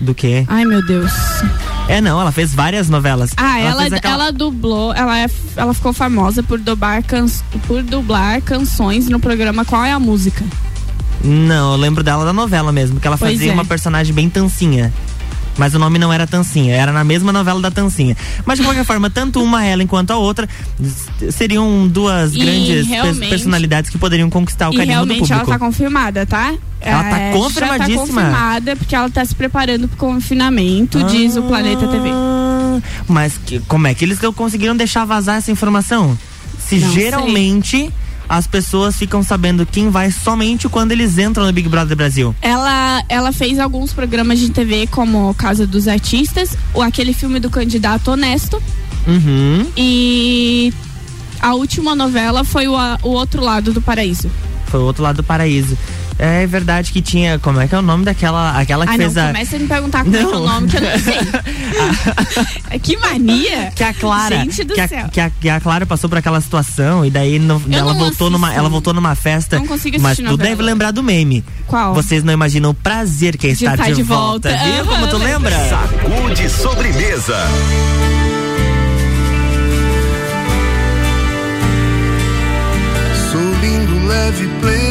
Do 0.00 0.14
quê? 0.14 0.44
Ai, 0.48 0.64
meu 0.64 0.84
Deus. 0.84 1.12
É, 1.88 2.00
não, 2.00 2.20
ela 2.20 2.32
fez 2.32 2.54
várias 2.54 2.88
novelas. 2.88 3.32
Ah, 3.36 3.58
ela, 3.60 3.82
fez 3.82 3.92
aquela- 3.92 4.14
ela 4.24 4.32
dublou, 4.32 4.92
ela, 4.94 5.18
é, 5.18 5.28
ela 5.56 5.74
ficou 5.74 5.92
famosa 5.92 6.42
por 6.42 6.58
dublar, 6.58 7.02
can, 7.04 7.26
por 7.66 7.82
dublar 7.82 8.40
canções 8.42 9.08
no 9.08 9.18
programa 9.20 9.64
Qual 9.64 9.84
é 9.84 9.92
a 9.92 9.98
Música? 9.98 10.44
Não, 11.24 11.72
eu 11.72 11.78
lembro 11.78 12.02
dela 12.02 12.24
da 12.24 12.32
novela 12.32 12.72
mesmo, 12.72 12.98
que 12.98 13.06
ela 13.06 13.16
Pois 13.16 13.32
fazia 13.32 13.50
é. 13.52 13.54
uma 13.54 13.64
personagem 13.64 14.12
bem 14.12 14.28
tancinha. 14.28 14.92
Mas 15.58 15.74
o 15.74 15.78
nome 15.78 15.98
não 15.98 16.10
era 16.12 16.26
Tancinha, 16.26 16.74
era 16.74 16.92
na 16.92 17.04
mesma 17.04 17.30
novela 17.32 17.60
da 17.60 17.70
Tancinha. 17.70 18.16
Mas 18.46 18.58
de 18.58 18.64
qualquer 18.64 18.84
forma, 18.86 19.10
tanto 19.10 19.42
uma 19.42 19.62
ela 19.64 19.84
quanto 19.86 20.10
a 20.10 20.16
outra 20.16 20.48
seriam 21.30 21.86
duas 21.88 22.34
E 22.34 22.38
grandes 22.38 22.86
pe- 22.86 22.92
realmente- 22.92 23.28
personalidades 23.28 23.90
que 23.90 23.98
poderiam 23.98 24.30
conquistar 24.30 24.68
o 24.68 24.72
carinho 24.72 24.86
do 24.86 24.90
realmente 24.90 25.18
público. 25.20 25.34
ela 25.50 25.58
tá 25.58 25.58
confirmada, 25.58 26.26
tá? 26.26 26.54
Ela 26.80 27.04
tá 27.04 27.18
É, 27.18 27.32
confirmadíssima. 27.32 27.88
Já 27.88 27.94
tá 27.94 28.00
confirmada 28.00 28.76
porque 28.76 28.94
ela 28.96 29.10
tá 29.10 29.24
se 29.24 29.34
preparando 29.34 29.88
pro 29.88 29.96
confinamento, 29.98 31.02
diz 31.04 31.36
o 31.36 31.42
Planeta 31.42 31.86
TV. 31.86 32.08
Ah, 32.10 32.80
Mas 33.06 33.34
que- 33.44 33.60
como 33.68 33.86
é 33.86 33.94
que 33.94 34.04
eles 34.04 34.18
conseguiram 34.34 34.74
deixar 34.74 35.04
vazar 35.04 35.36
essa 35.36 35.50
informação? 35.50 36.18
Se 36.58 36.76
Não 36.78 36.92
geralmente 36.92 37.90
as 38.28 38.46
pessoas 38.46 38.96
ficam 38.96 39.22
sabendo 39.22 39.66
quem 39.66 39.90
vai 39.90 40.10
somente 40.10 40.68
quando 40.68 40.92
eles 40.92 41.18
entram 41.18 41.46
no 41.46 41.52
Big 41.52 41.68
Brother 41.68 41.96
Brasil. 41.96 42.34
Ela, 42.40 43.02
ela 43.08 43.32
fez 43.32 43.58
alguns 43.58 43.92
programas 43.92 44.38
de 44.38 44.50
TV, 44.50 44.86
como 44.86 45.34
Casa 45.34 45.66
dos 45.66 45.88
Artistas, 45.88 46.56
o 46.74 46.82
aquele 46.82 47.12
filme 47.12 47.38
do 47.38 47.50
candidato 47.50 48.10
honesto. 48.10 48.62
Uhum. 49.06 49.66
E 49.76 50.72
a 51.40 51.54
última 51.54 51.94
novela 51.94 52.44
foi 52.44 52.68
o, 52.68 52.74
o 53.02 53.08
Outro 53.08 53.42
Lado 53.42 53.72
do 53.72 53.82
Paraíso. 53.82 54.30
Foi 54.66 54.80
o 54.80 54.84
outro 54.84 55.02
lado 55.02 55.16
do 55.16 55.22
paraíso. 55.22 55.76
É 56.24 56.46
verdade 56.46 56.92
que 56.92 57.02
tinha. 57.02 57.36
Como 57.40 57.60
é 57.60 57.66
que 57.66 57.74
é 57.74 57.78
o 57.78 57.82
nome 57.82 58.04
daquela. 58.04 58.56
Aquela 58.56 58.86
que 58.86 58.92
Ai, 58.92 58.96
fez 58.98 59.14
não 59.14 59.24
a. 59.24 59.26
começa 59.26 59.56
a 59.56 59.58
me 59.58 59.66
perguntar 59.66 60.04
como 60.04 60.14
é 60.14 60.18
que 60.20 60.24
é 60.24 60.28
o 60.28 60.30
Não. 60.30 60.46
nome, 60.46 60.68
que 60.68 60.76
eu 60.76 60.80
não 60.80 60.98
sei. 61.00 62.78
que 62.78 62.96
mania! 62.96 63.72
Que 63.74 63.82
a 63.82 63.92
Clara. 63.92 64.36
Gente 64.36 64.62
do 64.62 64.74
que, 64.74 64.80
a, 64.80 64.86
céu. 64.86 65.08
que, 65.08 65.20
a, 65.20 65.30
que 65.30 65.48
a 65.48 65.60
Clara 65.60 65.84
passou 65.84 66.08
por 66.08 66.16
aquela 66.18 66.40
situação 66.40 67.04
e 67.04 67.10
daí 67.10 67.40
no- 67.40 67.60
ela 67.72 67.92
não 67.92 67.98
voltou 67.98 68.30
numa 68.30 68.54
ela 68.54 68.68
voltou 68.68 68.94
numa 68.94 69.16
festa. 69.16 69.58
Não 69.58 69.66
consigo 69.66 69.96
mas 70.00 70.12
assistir 70.12 70.22
tu 70.22 70.30
novela. 70.30 70.48
deve 70.50 70.62
lembrar 70.62 70.92
do 70.92 71.02
meme. 71.02 71.44
Qual? 71.66 71.92
Vocês 71.92 72.22
não 72.22 72.32
imaginam 72.32 72.70
o 72.70 72.74
prazer 72.74 73.36
que 73.36 73.48
é 73.48 73.50
estar 73.50 73.72
estar 73.72 73.88
de, 73.88 73.94
de 73.96 74.02
volta. 74.04 74.48
volta. 74.50 74.64
Viu 74.64 74.86
como 74.86 75.08
tu 75.08 75.16
lembra? 75.18 75.56
Sacude 75.68 76.48
sobremesa. 76.48 77.36
Sou 83.30 83.40
lindo, 83.62 84.06
leve, 84.06 84.46
pleno, 84.60 84.81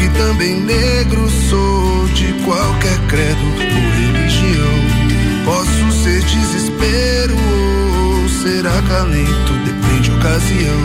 Sou 0.00 0.04
branco 0.04 0.04
e 0.04 0.08
também 0.10 0.60
negro, 0.60 1.28
sou 1.48 2.06
de 2.08 2.32
qualquer 2.44 2.98
credo 3.08 3.44
ou 3.44 4.14
religião. 4.14 5.44
Posso 5.44 6.02
ser 6.02 6.22
desespero 6.22 7.36
ou 7.36 8.28
ser 8.28 8.66
acalento, 8.66 9.52
depende 9.64 10.10
da 10.10 10.16
ocasião. 10.16 10.80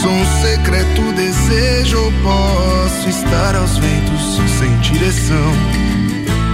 Sou 0.00 0.10
um 0.10 0.26
secreto 0.42 1.12
desejo 1.14 1.98
ou 1.98 2.12
posso 2.22 3.08
estar 3.08 3.56
aos 3.56 3.76
ventos 3.78 4.40
sem 4.58 4.78
direção. 4.78 5.52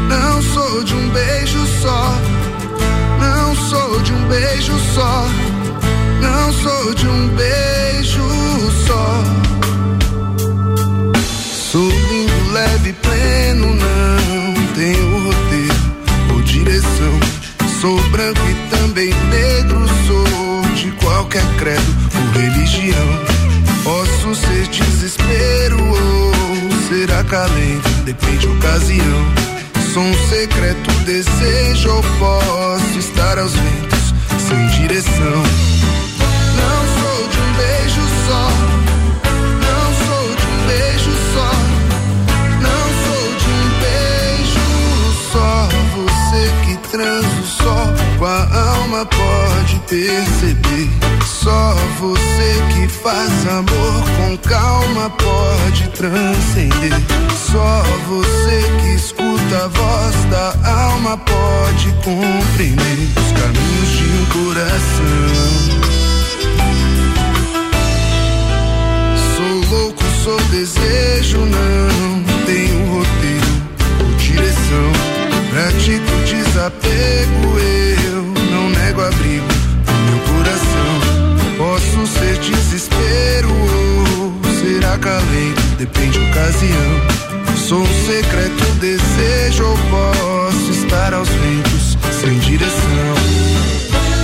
Não 0.08 0.42
sou 0.42 0.82
de 0.82 0.94
um 0.94 1.08
beijo 1.10 1.66
só. 1.80 2.18
Não 3.20 3.54
sou 3.54 4.00
de 4.00 4.12
um 4.12 4.28
beijo 4.28 4.72
acalento, 27.24 27.88
depende 28.04 28.46
ocasião. 28.46 29.24
Sou 29.92 30.02
um 30.02 30.14
secreto 30.28 30.90
desejo 31.04 31.90
ou 31.90 32.02
posso 32.18 32.98
estar 32.98 33.38
aos 33.38 33.52
ventos 33.54 34.14
sem 34.46 34.66
direção. 34.80 35.42
Pode 49.06 49.80
perceber. 49.88 50.88
Só 51.24 51.74
você 51.98 52.54
que 52.72 52.88
faz 52.88 53.46
amor 53.48 54.04
com 54.16 54.36
calma 54.48 55.10
pode 55.10 55.88
transcender. 55.90 56.92
Só 57.52 57.82
você 58.08 58.62
que 58.80 58.94
escuta 58.94 59.64
a 59.64 59.68
voz 59.68 60.24
da 60.30 60.70
alma 60.70 61.16
pode 61.18 61.92
compreender 62.02 63.08
os 63.16 63.32
caminhos 63.32 63.90
de 63.96 64.04
um 64.04 64.24
coração. 64.26 65.84
Sou 69.36 69.78
louco, 69.78 70.02
sou 70.22 70.40
desejo, 70.50 71.38
não 71.38 72.44
tenho 72.46 72.86
roteiro 72.86 73.52
ou 74.00 74.14
direção. 74.16 74.92
Pratico 75.50 76.16
desapego, 76.26 77.58
eu 77.58 78.33
abrigo 79.06 79.46
pro 79.84 79.94
meu 79.94 80.18
coração. 80.34 80.94
Posso 81.56 82.06
ser 82.18 82.38
desespero 82.38 83.50
ou 83.50 84.32
será 84.60 84.98
calento, 84.98 85.62
depende 85.78 86.18
da 86.18 86.26
ocasião. 86.30 87.24
Sou 87.56 87.80
um 87.80 88.06
secreto 88.06 88.64
desejo 88.80 89.64
ou 89.64 89.76
posso 89.90 90.70
estar 90.70 91.14
aos 91.14 91.28
ventos 91.28 91.96
sem 92.20 92.38
direção. 92.40 93.14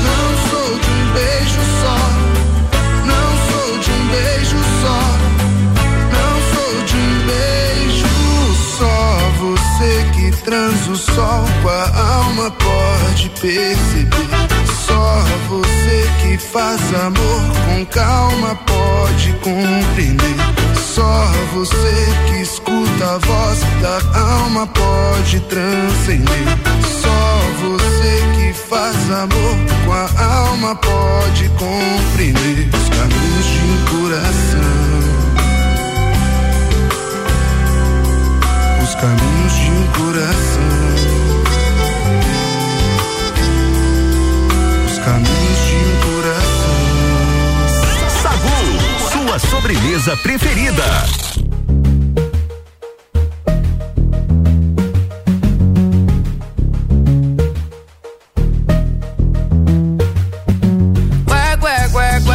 Não 0.05 0.51
sou 0.51 0.79
de 0.79 0.91
um 0.91 1.13
beijo 1.13 1.61
só, 1.81 1.99
não 3.07 3.29
sou 3.51 3.79
de 3.79 3.91
um 3.91 4.09
beijo 4.09 4.59
só, 4.83 5.01
não 6.17 6.33
sou 6.53 6.73
de 6.85 6.97
um 6.97 7.11
beijo 7.27 8.09
só. 8.79 9.01
Você 9.41 9.93
que 10.15 10.43
transa 10.43 10.91
o 10.91 10.97
sol 10.97 11.45
com 11.63 11.69
a 11.69 12.15
alma 12.17 12.51
pode 12.51 13.31
perceber. 13.41 14.40
Só 15.01 15.25
você 15.49 16.11
que 16.21 16.37
faz 16.37 16.79
amor 16.93 17.41
com 17.65 17.87
calma 17.87 18.55
pode 18.67 19.33
compreender. 19.41 20.37
Só 20.77 21.25
você 21.55 22.07
que 22.27 22.43
escuta 22.43 23.15
a 23.15 23.17
voz 23.17 23.61
da 23.81 24.21
alma 24.21 24.67
pode 24.67 25.41
transcender. 25.41 26.45
Só 27.01 27.41
você 27.63 28.13
que 28.37 28.53
faz 28.53 28.95
amor 29.11 29.57
com 29.87 29.93
a 29.93 30.23
alma 30.23 30.75
pode 30.77 31.49
compreender 31.49 32.69
os 32.69 32.89
caminhos 32.91 33.47
de 33.47 33.61
um 33.65 33.77
coração. 34.03 34.61
Os 38.83 38.95
caminhos 38.97 39.53
de 39.55 39.71
um 39.71 39.87
coração. 40.05 41.00
Sobremesa 49.41 50.17
preferida. 50.23 51.07
Work, 61.27 61.63
work, 61.63 61.95
work, 61.95 62.27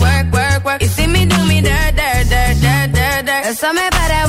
work, 0.00 0.32
work, 0.32 0.64
work. 0.64 0.82
You 0.82 0.88
see 0.88 1.06
me 1.06 1.26
do 1.26 1.38
me 1.46 1.60
dirt, 1.60 1.96
dirt, 1.96 2.28
dirt, 2.28 2.56
dirt, 2.60 2.92
dirt, 2.92 3.26
dirt. 3.26 3.42
There's 3.44 3.58
something 3.58 3.86
about 3.86 4.08
that 4.08 4.28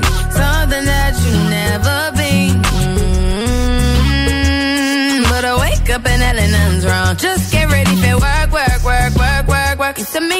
never 1.71 1.99
been. 2.19 2.57
Mm, 3.91 5.23
But 5.31 5.43
I 5.51 5.53
wake 5.65 5.89
up 5.95 6.05
and 6.05 6.21
nothing's 6.37 6.85
wrong. 6.85 7.15
Just 7.15 7.51
get 7.53 7.65
ready 7.71 7.95
for 8.03 8.15
work, 8.27 8.49
work, 8.59 8.81
work, 8.91 9.13
work, 9.15 9.45
work, 9.47 9.75
work. 9.79 9.97
You 9.99 10.05
see 10.05 10.19
me 10.31 10.39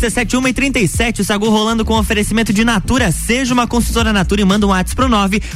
RC71 0.00 0.48
e 0.48 0.52
37, 0.54 1.20
o 1.20 1.24
Sagu 1.24 1.50
rolando 1.50 1.84
com 1.84 1.98
oferecimento 1.98 2.54
de 2.54 2.64
Natura. 2.64 3.12
Seja 3.12 3.52
uma 3.52 3.66
consultora 3.66 4.14
Natura 4.14 4.40
e 4.40 4.44
manda 4.46 4.66
um 4.66 4.70
WhatsApp 4.70 4.96
pro 4.96 5.10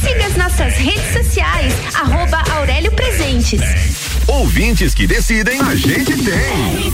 Siga 0.00 0.26
as 0.26 0.36
nossas 0.36 0.74
redes 0.74 1.12
sociais, 1.12 1.74
arroba 1.94 2.42
Aurélio 2.56 2.92
Presentes. 2.92 3.60
Ouvintes 4.28 4.94
que 4.94 5.06
decidem, 5.06 5.60
a 5.60 5.74
gente 5.74 6.14
tem. 6.24 6.92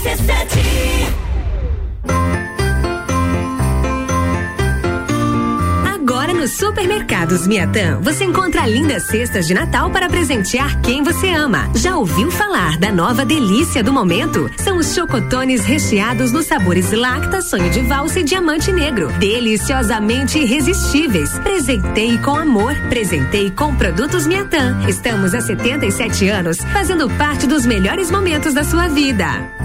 Agora 6.15 6.33
nos 6.33 6.51
supermercados 6.51 7.45
Miatã, 7.45 7.99
você 8.01 8.23
encontra 8.23 8.65
lindas 8.65 9.03
cestas 9.03 9.45
de 9.45 9.53
Natal 9.53 9.91
para 9.91 10.07
presentear 10.07 10.79
quem 10.79 11.03
você 11.03 11.27
ama. 11.31 11.69
Já 11.75 11.97
ouviu 11.97 12.31
falar 12.31 12.77
da 12.77 12.89
nova 12.89 13.25
delícia 13.25 13.83
do 13.83 13.91
momento? 13.91 14.49
São 14.57 14.77
os 14.77 14.95
chocotones 14.95 15.65
recheados 15.65 16.31
nos 16.31 16.45
sabores 16.45 16.93
Lacta, 16.93 17.41
Sonho 17.41 17.69
de 17.69 17.81
Valsa 17.81 18.21
e 18.21 18.23
Diamante 18.23 18.71
Negro. 18.71 19.11
Deliciosamente 19.19 20.39
irresistíveis. 20.39 21.37
Presentei 21.39 22.17
com 22.19 22.37
amor. 22.37 22.73
Presentei 22.87 23.51
com 23.51 23.75
produtos 23.75 24.25
Miatã. 24.25 24.87
Estamos 24.87 25.33
há 25.33 25.41
77 25.41 26.29
anos 26.29 26.59
fazendo 26.71 27.09
parte 27.17 27.45
dos 27.45 27.65
melhores 27.65 28.09
momentos 28.09 28.53
da 28.53 28.63
sua 28.63 28.87
vida. 28.87 29.64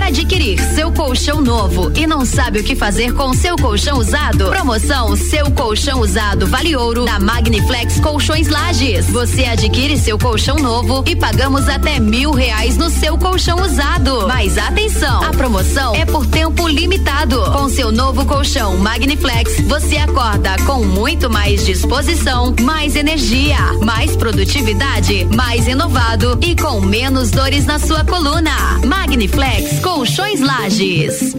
Quer 0.00 0.06
adquirir 0.06 0.58
seu 0.74 0.90
colchão 0.90 1.42
novo 1.42 1.92
e 1.94 2.06
não 2.06 2.24
sabe 2.24 2.60
o 2.60 2.64
que 2.64 2.74
fazer 2.74 3.12
com 3.12 3.34
seu 3.34 3.54
colchão 3.56 3.98
usado? 3.98 4.46
Promoção 4.46 5.14
Seu 5.14 5.50
Colchão 5.50 6.00
Usado 6.00 6.46
Vale 6.46 6.74
Ouro 6.74 7.04
da 7.04 7.20
Magniflex 7.20 8.00
Colchões 8.00 8.48
Lages. 8.48 9.10
Você 9.10 9.44
adquire 9.44 9.98
seu 9.98 10.18
colchão 10.18 10.56
novo 10.56 11.04
e 11.06 11.14
pagamos 11.14 11.68
até 11.68 12.00
mil 12.00 12.32
reais 12.32 12.78
no 12.78 12.88
seu 12.88 13.18
colchão 13.18 13.60
usado. 13.60 14.26
Mas 14.26 14.56
atenção, 14.56 15.22
a 15.22 15.30
promoção 15.32 15.94
é 15.94 16.06
por 16.06 16.26
tempo 16.26 16.66
limitado. 16.66 17.38
Com 17.52 17.68
seu 17.68 17.92
novo 17.92 18.24
colchão 18.24 18.78
Magniflex, 18.78 19.60
você 19.60 19.98
acorda 19.98 20.56
com 20.64 20.82
muito 20.82 21.28
mais 21.28 21.66
disposição, 21.66 22.54
mais 22.62 22.96
energia, 22.96 23.58
mais 23.82 24.16
produtividade, 24.16 25.26
mais 25.36 25.68
inovado 25.68 26.38
e 26.40 26.56
com 26.56 26.80
menos 26.80 27.30
dores 27.30 27.66
na 27.66 27.78
sua 27.78 28.02
coluna. 28.02 28.80
Magniflex 28.84 29.80
Colchões 29.92 30.40
Lages. 30.40 31.34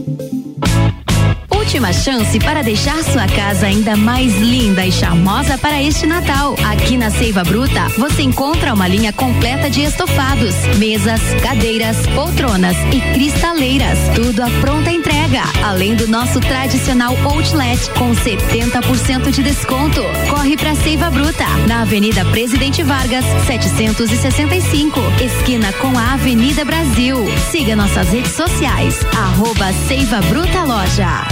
Última 1.55 1.93
chance 1.93 2.37
para 2.37 2.61
deixar 2.61 3.01
sua 3.01 3.25
casa 3.25 3.67
ainda 3.67 3.95
mais 3.95 4.35
linda 4.37 4.85
e 4.85 4.91
charmosa 4.91 5.57
para 5.57 5.81
este 5.81 6.05
Natal. 6.05 6.53
Aqui 6.71 6.95
na 6.95 7.11
Seiva 7.11 7.43
Bruta, 7.43 7.89
você 7.97 8.21
encontra 8.21 8.73
uma 8.73 8.87
linha 8.87 9.11
completa 9.11 9.69
de 9.69 9.81
estofados, 9.81 10.55
mesas, 10.77 11.19
cadeiras, 11.43 11.97
poltronas 12.15 12.77
e 12.93 13.01
cristaleiras. 13.13 13.99
Tudo 14.15 14.41
à 14.41 14.49
pronta 14.61 14.89
entrega. 14.89 15.41
Além 15.65 15.95
do 15.95 16.07
nosso 16.07 16.39
tradicional 16.39 17.13
outlet 17.25 17.89
com 17.91 18.11
70% 18.11 19.31
de 19.31 19.43
desconto. 19.43 20.01
Corre 20.29 20.55
para 20.55 20.73
Seiva 20.75 21.11
Bruta, 21.11 21.45
na 21.67 21.81
Avenida 21.81 22.23
Presidente 22.25 22.83
Vargas, 22.83 23.25
765, 23.45 24.97
esquina 25.21 25.73
com 25.73 25.97
a 25.99 26.13
Avenida 26.13 26.63
Brasil. 26.63 27.17
Siga 27.51 27.75
nossas 27.75 28.07
redes 28.11 28.31
sociais, 28.31 28.95
arroba 29.13 29.73
Seiva 29.89 30.21
Bruta 30.21 30.63
Loja. 30.63 31.27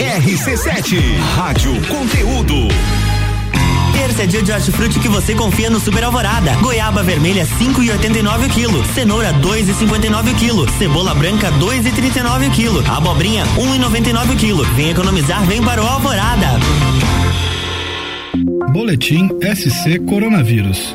RC7, 0.00 1.18
Rádio 1.36 1.74
Conteúdo. 1.88 3.03
Terça 4.04 4.24
é 4.24 4.26
dia 4.26 4.42
de 4.42 4.52
hortifruti 4.52 5.00
que 5.00 5.08
você 5.08 5.34
confia 5.34 5.70
no 5.70 5.80
Super 5.80 6.04
Alvorada. 6.04 6.54
Goiaba 6.56 7.02
vermelha 7.02 7.46
5,89 7.58 8.46
o 8.46 8.50
quilo. 8.50 8.84
Cenoura 8.92 9.32
2,59 9.32 10.30
o 10.30 10.34
quilo. 10.36 10.70
Cebola 10.72 11.14
branca 11.14 11.50
2,39 11.52 12.48
o 12.48 12.50
quilo. 12.50 12.84
Abobrinha 12.86 13.46
1,99 13.56 14.34
o 14.34 14.36
quilo. 14.36 14.64
Vem 14.74 14.90
economizar, 14.90 15.42
vem 15.46 15.62
para 15.62 15.82
o 15.82 15.86
Alvorada. 15.86 16.48
Boletim 18.74 19.26
SC 19.40 19.98
Coronavírus. 20.00 20.94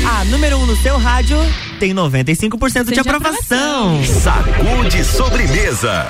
A 0.05 0.25
número 0.25 0.57
1 0.57 0.61
um 0.61 0.65
no 0.65 0.75
seu 0.77 0.97
rádio 0.97 1.37
tem 1.79 1.93
95% 1.93 2.93
de 2.93 2.99
aprovação. 2.99 4.01
Sacude 4.03 5.03
sobremesa. 5.03 6.05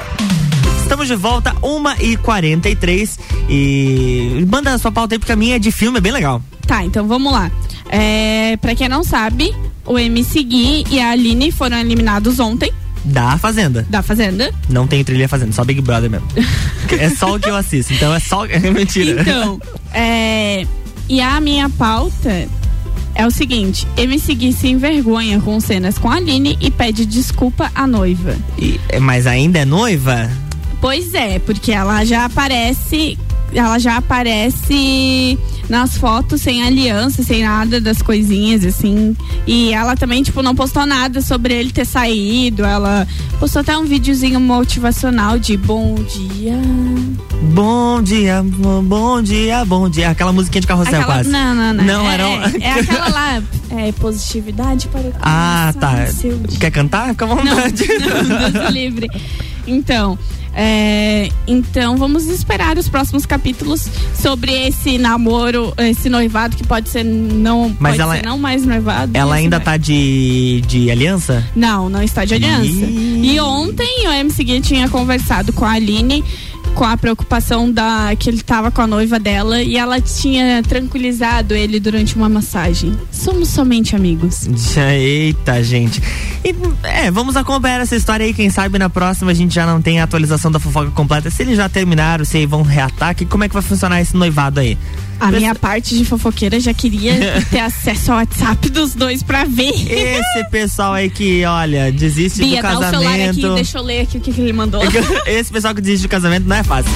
Estamos 0.82 1.08
de 1.08 1.16
volta, 1.16 1.54
1h43. 1.62 3.20
E 3.50 4.46
manda 4.50 4.74
a 4.74 4.78
sua 4.78 4.92
pauta 4.92 5.16
aí, 5.16 5.20
porque 5.20 5.32
a 5.32 5.36
minha 5.36 5.56
é 5.56 5.60
de 5.60 5.72
filme, 5.72 6.00
é 6.00 6.02
bem 6.02 6.12
legal. 6.12 6.42
Tá, 6.68 6.84
então 6.84 7.08
vamos 7.08 7.32
lá. 7.32 7.52
É, 7.90 8.58
pra 8.58 8.74
quem 8.76 8.90
não 8.90 9.04
sabe, 9.04 9.54
o 9.86 9.98
MC 10.00 10.44
Gui 10.44 10.86
e 10.90 11.00
a 11.00 11.12
Aline 11.12 11.52
foram 11.52 11.78
eliminados 11.78 12.40
ontem 12.40 12.72
Da 13.06 13.38
Fazenda. 13.38 13.86
da 13.90 14.02
Fazenda. 14.02 14.52
Não 14.70 14.88
tem 14.88 15.04
trilha 15.04 15.28
Fazenda, 15.28 15.52
só 15.52 15.64
Big 15.64 15.82
Brother 15.82 16.10
mesmo. 16.10 16.28
é 17.00 17.10
só 17.10 17.36
o 17.36 17.40
que 17.40 17.50
eu 17.50 17.56
assisto, 17.56 17.94
então 17.94 18.14
é 18.14 18.20
só. 18.20 18.46
É 18.50 18.60
mentira. 18.72 19.22
Então, 19.22 19.60
é, 19.94 20.66
e 21.08 21.22
a 21.22 21.40
minha 21.40 21.70
pauta 21.70 22.48
é 23.16 23.26
o 23.26 23.32
seguinte: 23.32 23.88
MC 23.98 24.34
Gui 24.36 24.54
se 24.54 24.68
envergonha 24.68 25.40
com 25.40 25.60
cenas 25.60 25.98
com 25.98 26.10
a 26.10 26.16
Aline 26.16 26.58
e 26.60 26.70
pede 26.72 27.06
desculpa 27.06 27.72
à 27.76 27.86
noiva. 27.88 28.36
E- 28.58 28.80
mas 29.02 29.28
ainda 29.28 29.60
é 29.60 29.66
noiva? 29.66 30.30
Pois 30.82 31.14
é, 31.14 31.40
porque 31.40 31.72
ela 31.72 32.04
já 32.06 32.26
aparece. 32.26 33.18
Ela 33.54 33.78
já 33.80 33.98
aparece 33.98 35.38
nas 35.70 35.98
fotos 35.98 36.42
sem 36.42 36.62
aliança, 36.64 37.24
sem 37.24 37.44
nada 37.44 37.80
das 37.80 38.02
coisinhas, 38.02 38.64
assim. 38.66 39.16
E 39.48 39.74
ela 39.74 39.96
também, 39.96 40.22
tipo, 40.24 40.42
não 40.44 40.54
postou 40.56 40.86
nada 40.86 41.22
sobre 41.22 41.54
ele 41.54 41.72
ter 41.72 41.86
saído. 41.86 42.64
Ela 42.66 43.08
postou 43.40 43.62
até 43.62 43.78
um 43.78 43.86
videozinho 43.86 44.40
motivacional 44.40 45.40
de 45.40 45.56
bom 45.58 45.96
dia. 45.96 46.60
Bom 47.54 48.02
dia, 48.02 48.44
bom 48.84 49.22
dia, 49.22 49.66
bom 49.66 49.90
dia. 49.90 50.10
Aquela 50.10 50.32
musiquinha 50.32 50.62
de 50.62 50.68
carrossel 50.68 51.02
Aquela- 51.02 51.06
quase. 51.16 51.30
Não, 51.30 51.54
não, 51.56 51.74
não. 51.74 51.84
Não, 51.84 52.10
é, 52.10 52.14
era. 52.14 52.28
um- 52.28 52.42
é 52.62 52.72
aquela 52.80 53.08
lá, 53.10 53.44
é 53.72 53.92
positividade 53.94 54.88
para 54.88 55.02
o 55.02 55.14
Ah, 55.22 55.74
tá. 55.80 55.94
Quer 56.60 56.72
cantar? 56.72 57.10
Fica 57.10 57.26
à 57.26 57.28
Não, 57.28 57.36
vontade. 57.38 57.84
não, 57.88 58.52
Deus 58.52 58.66
me 58.66 58.72
livre. 58.72 59.08
Então, 59.66 60.18
é, 60.56 61.30
então 61.48 61.98
vamos 61.98 62.28
esperar 62.28 62.78
os 62.78 62.88
próximos 62.90 63.26
capítulos 63.26 63.88
sobre 64.14 64.52
esse 64.68 64.98
namoro, 64.98 65.74
esse 65.80 66.10
noivado 66.10 66.56
que 66.56 66.66
pode 66.66 66.90
ser 66.90 67.04
não, 67.04 67.76
Mas 67.80 67.98
ela- 67.98 68.16
ser 68.18 68.26
não 68.26 68.38
mais 68.38 68.66
noivado. 68.66 69.12
Ela 69.16 69.36
ainda 69.36 69.58
vai- 69.58 69.66
tá 69.66 69.78
de, 69.78 70.62
de 70.68 70.92
aliança? 70.92 71.44
Não, 71.56 71.90
não 71.90 72.04
está 72.04 72.24
de 72.26 72.34
aliança. 72.36 72.86
E 72.86 73.40
ontem 73.40 74.08
o 74.08 74.12
MC 74.12 74.44
Gui 74.44 74.62
tinha 74.62 74.88
conversado 74.90 75.52
com 75.54 75.66
a 75.66 75.72
Aline 75.72 76.24
com 76.74 76.84
a 76.84 76.98
preocupação 76.98 77.72
da 77.72 78.16
que 78.18 78.30
ele 78.30 78.42
tava 78.42 78.72
com 78.72 78.82
a 78.82 78.88
noiva 78.88 79.20
dela 79.20 79.62
e 79.62 79.78
ela 79.78 80.02
tinha 80.02 80.62
tranquilizado 80.64 81.54
ele 81.54 81.80
durante 81.80 82.16
uma 82.16 82.28
massagem. 82.28 82.98
Somos 83.12 83.50
somente 83.50 83.96
amigos. 83.96 84.48
Eita, 84.78 85.64
gente. 85.64 86.02
E, 86.44 86.56
é, 86.84 87.12
vamos 87.12 87.36
acompanhar 87.38 87.82
essa 87.82 87.96
história 87.96 88.26
aí. 88.26 88.34
Quem 88.34 88.50
sabe 88.50 88.78
na 88.80 88.90
próxima 88.90 89.32
a 89.32 89.34
gente 89.34 89.54
já 89.54 89.66
não 89.66 89.82
tem 89.82 90.00
a 90.00 90.04
atualização 90.04 90.52
da 90.52 90.60
fofoca 90.60 90.92
completa. 90.92 91.30
Se 91.30 91.44
eles 91.44 91.58
já 91.58 91.70
terminaram, 91.70 92.26
se 92.26 92.46
vão 92.46 92.64
reataque, 92.64 93.26
como 93.26 93.44
é 93.44 93.48
que 93.48 93.54
vai 93.54 93.64
funcionar 93.64 94.02
esse 94.02 94.16
noivado 94.16 94.60
aí? 94.60 94.78
A 95.20 95.32
minha 95.32 95.56
parte 95.56 95.98
de 95.98 96.04
fofoqueira 96.04 96.60
já 96.60 96.74
queria 96.74 97.14
ter 97.50 97.60
acesso 97.60 98.12
ao 98.12 98.18
WhatsApp 98.18 98.70
dos 98.70 98.94
dois 98.94 99.24
pra 99.24 99.46
ver. 99.46 99.72
Esse 99.72 100.50
pessoal 100.50 100.94
aí 100.94 101.10
que, 101.10 101.46
olha, 101.46 101.92
desiste 101.92 102.40
Bia, 102.40 102.62
do 102.62 102.62
dá 102.62 102.70
o 102.70 102.92
celular 102.92 103.18
casamento. 103.18 103.46
aqui, 103.46 103.56
deixa 103.56 103.78
eu 103.78 103.84
ler 103.84 104.02
aqui 104.02 104.18
o 104.18 104.22
que, 104.22 104.34
que 104.34 104.42
ele 104.42 104.52
mandou. 104.52 104.82
Esse 105.26 105.52
pessoal 105.52 105.74
que 105.74 105.82
desiste 105.82 106.08
do 106.08 106.12
casamento 106.12 106.46
não 106.46 106.58
é 106.58 106.63
fácil. 106.64 106.92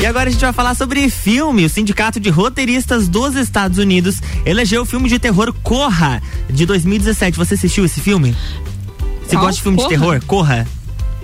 E 0.00 0.06
agora 0.06 0.28
a 0.28 0.32
gente 0.32 0.40
vai 0.40 0.52
falar 0.52 0.74
sobre 0.74 1.08
filme. 1.10 1.64
O 1.64 1.68
Sindicato 1.68 2.20
de 2.20 2.30
Roteiristas 2.30 3.08
dos 3.08 3.34
Estados 3.34 3.78
Unidos 3.78 4.20
elegeu 4.46 4.82
o 4.82 4.86
filme 4.86 5.08
de 5.08 5.18
terror 5.18 5.52
Corra, 5.62 6.22
de 6.48 6.64
2017. 6.66 7.36
Você 7.36 7.54
assistiu 7.54 7.84
esse 7.84 8.00
filme? 8.00 8.34
Você 9.26 9.34
Qual? 9.36 9.44
gosta 9.46 9.56
de 9.56 9.62
filme 9.62 9.76
Corra? 9.78 9.88
de 9.88 9.94
terror? 9.94 10.22
Corra? 10.26 10.66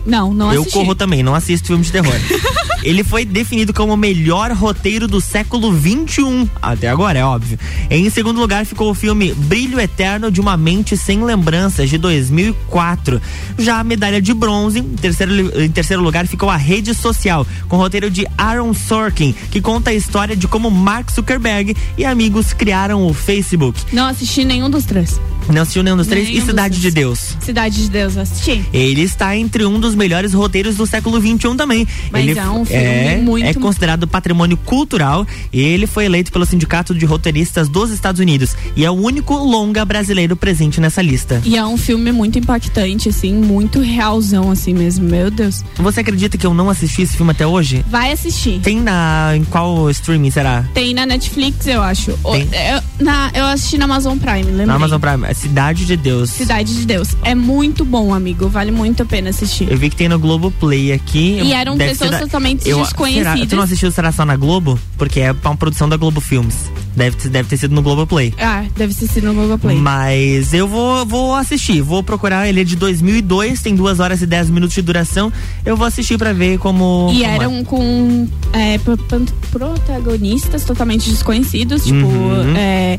Não, 0.06 0.34
não 0.34 0.52
Eu 0.52 0.62
assisti. 0.62 0.78
corro 0.78 0.94
também, 0.94 1.22
não 1.22 1.34
assisto 1.34 1.68
filme 1.68 1.82
de 1.84 1.90
terror. 1.92 2.12
Ele 2.84 3.02
foi 3.02 3.24
definido 3.24 3.72
como 3.72 3.94
o 3.94 3.96
melhor 3.96 4.52
roteiro 4.52 5.08
do 5.08 5.18
século 5.18 5.72
21, 5.72 6.46
até 6.60 6.88
agora, 6.88 7.18
é 7.18 7.24
óbvio. 7.24 7.58
Em 7.90 8.10
segundo 8.10 8.38
lugar 8.38 8.66
ficou 8.66 8.90
o 8.90 8.94
filme 8.94 9.32
Brilho 9.32 9.80
Eterno 9.80 10.30
de 10.30 10.38
uma 10.38 10.54
Mente 10.54 10.94
Sem 10.94 11.24
Lembranças, 11.24 11.88
de 11.88 11.96
2004. 11.96 13.20
Já 13.58 13.80
a 13.80 13.84
medalha 13.84 14.20
de 14.20 14.34
bronze, 14.34 14.80
em 14.80 14.96
terceiro, 14.96 15.62
em 15.62 15.70
terceiro 15.70 16.02
lugar 16.02 16.26
ficou 16.26 16.50
a 16.50 16.56
Rede 16.56 16.94
Social, 16.94 17.46
com 17.68 17.76
o 17.76 17.78
roteiro 17.78 18.10
de 18.10 18.26
Aaron 18.36 18.74
Sorkin, 18.74 19.34
que 19.50 19.62
conta 19.62 19.90
a 19.90 19.94
história 19.94 20.36
de 20.36 20.46
como 20.46 20.70
Mark 20.70 21.10
Zuckerberg 21.10 21.74
e 21.96 22.04
amigos 22.04 22.52
criaram 22.52 23.06
o 23.06 23.14
Facebook. 23.14 23.80
Não 23.92 24.06
assisti 24.06 24.44
nenhum 24.44 24.68
dos 24.68 24.84
três. 24.84 25.18
Não 25.52 25.62
assistiu 25.62 25.82
nenhum 25.82 25.96
dos 25.96 26.06
três? 26.06 26.26
Nenhum 26.28 26.42
e 26.42 26.46
Cidade 26.46 26.80
de. 26.80 26.90
Deus? 26.90 27.36
Cidade 27.40 27.82
de 27.82 27.90
Deus, 27.90 28.16
assisti. 28.16 28.64
Ele 28.72 29.02
está 29.02 29.36
entre 29.36 29.64
um 29.64 29.78
dos 29.78 29.94
melhores 29.94 30.32
roteiros 30.32 30.76
do 30.76 30.86
século 30.86 31.20
XXI 31.20 31.56
também. 31.56 31.86
Mas 32.10 32.26
ele 32.26 32.38
é 32.38 32.48
um 32.48 32.64
é, 32.74 33.16
muito- 33.22 33.46
é 33.46 33.54
considerado 33.54 34.06
patrimônio 34.06 34.56
cultural 34.56 35.26
e 35.52 35.60
ele 35.60 35.86
foi 35.86 36.04
eleito 36.04 36.32
pelo 36.32 36.44
Sindicato 36.46 36.94
de 36.94 37.04
Roteiristas 37.04 37.68
dos 37.68 37.90
Estados 37.90 38.20
Unidos 38.20 38.56
e 38.76 38.84
é 38.84 38.90
o 38.90 38.94
único 38.94 39.34
longa 39.34 39.84
brasileiro 39.84 40.36
presente 40.36 40.80
nessa 40.80 41.00
lista. 41.02 41.40
E 41.44 41.56
é 41.56 41.64
um 41.64 41.76
filme 41.76 42.12
muito 42.12 42.38
impactante, 42.38 43.08
assim, 43.08 43.32
muito 43.34 43.80
realzão, 43.80 44.50
assim 44.50 44.74
mesmo. 44.74 45.08
Meu 45.08 45.30
Deus. 45.30 45.62
Você 45.76 46.00
acredita 46.00 46.36
que 46.38 46.46
eu 46.46 46.54
não 46.54 46.68
assisti 46.70 47.02
esse 47.02 47.16
filme 47.16 47.32
até 47.32 47.46
hoje? 47.46 47.84
Vai 47.88 48.12
assistir. 48.12 48.60
Tem 48.60 48.80
na 48.80 49.32
em 49.36 49.44
qual 49.44 49.88
streaming 49.90 50.30
será? 50.30 50.64
Tem 50.74 50.94
na 50.94 51.06
Netflix, 51.06 51.66
eu 51.66 51.82
acho. 51.82 52.12
Tem? 52.32 52.48
eu, 52.52 53.04
na, 53.04 53.30
eu 53.34 53.44
assisti 53.46 53.76
na 53.78 53.84
Amazon 53.84 54.18
Prime, 54.18 54.44
lembra? 54.44 54.66
Na 54.66 54.74
Amazon 54.74 55.00
Prime, 55.00 55.24
é 55.26 55.34
Cidade 55.34 55.84
de 55.84 55.96
Deus. 55.96 56.30
Cidade 56.30 56.74
de 56.74 56.86
Deus. 56.86 57.08
É 57.22 57.34
muito 57.34 57.84
bom, 57.84 58.12
amigo. 58.14 58.48
Vale 58.48 58.70
muito 58.70 59.02
a 59.02 59.06
pena 59.06 59.30
assistir. 59.30 59.70
Eu 59.70 59.76
vi 59.78 59.90
que 59.90 59.96
tem 59.96 60.08
no 60.08 60.18
Globoplay 60.18 60.92
aqui. 60.92 61.40
E 61.42 61.52
eram 61.52 61.76
pessoas 61.76 62.10
ser 62.10 62.28
eu, 62.64 62.80
desconhecidas. 62.80 63.32
Será, 63.34 63.46
tu 63.46 63.56
não 63.56 63.62
assistiu 63.62 63.90
Será 63.90 64.12
Só 64.12 64.24
na 64.24 64.36
Globo? 64.36 64.78
Porque 64.96 65.20
é 65.20 65.32
uma 65.32 65.56
produção 65.56 65.88
da 65.88 65.96
Globo 65.96 66.20
Filmes. 66.20 66.54
Deve, 66.96 67.16
ter- 67.16 67.28
deve 67.28 67.48
ter 67.48 67.56
sido 67.56 67.74
no 67.74 67.82
Globoplay. 67.82 68.32
Ah, 68.38 68.64
deve 68.76 68.92
ser 68.94 69.08
sido 69.08 69.26
no 69.26 69.34
Google 69.34 69.58
Play. 69.58 69.76
Mas 69.76 70.54
eu 70.54 70.68
vou, 70.68 71.04
vou 71.04 71.34
assistir, 71.34 71.80
vou 71.82 72.02
procurar. 72.04 72.48
Ele 72.48 72.60
é 72.60 72.64
de 72.64 72.76
2002, 72.76 73.60
tem 73.62 73.74
duas 73.74 73.98
horas 73.98 74.22
e 74.22 74.26
10 74.26 74.50
minutos 74.50 74.74
de 74.76 74.82
duração. 74.82 75.32
Eu 75.66 75.76
vou 75.76 75.86
assistir 75.86 76.16
pra 76.16 76.32
ver 76.32 76.58
como. 76.58 77.10
E 77.12 77.20
como 77.22 77.24
é. 77.32 77.34
eram 77.34 77.64
com 77.64 78.28
é, 78.52 78.78
pro- 78.78 78.96
pan- 78.96 79.24
protagonistas 79.50 80.64
totalmente 80.64 81.10
desconhecidos, 81.10 81.84
tipo, 81.84 82.06
Uhum. 82.06 82.54
é, 82.56 82.98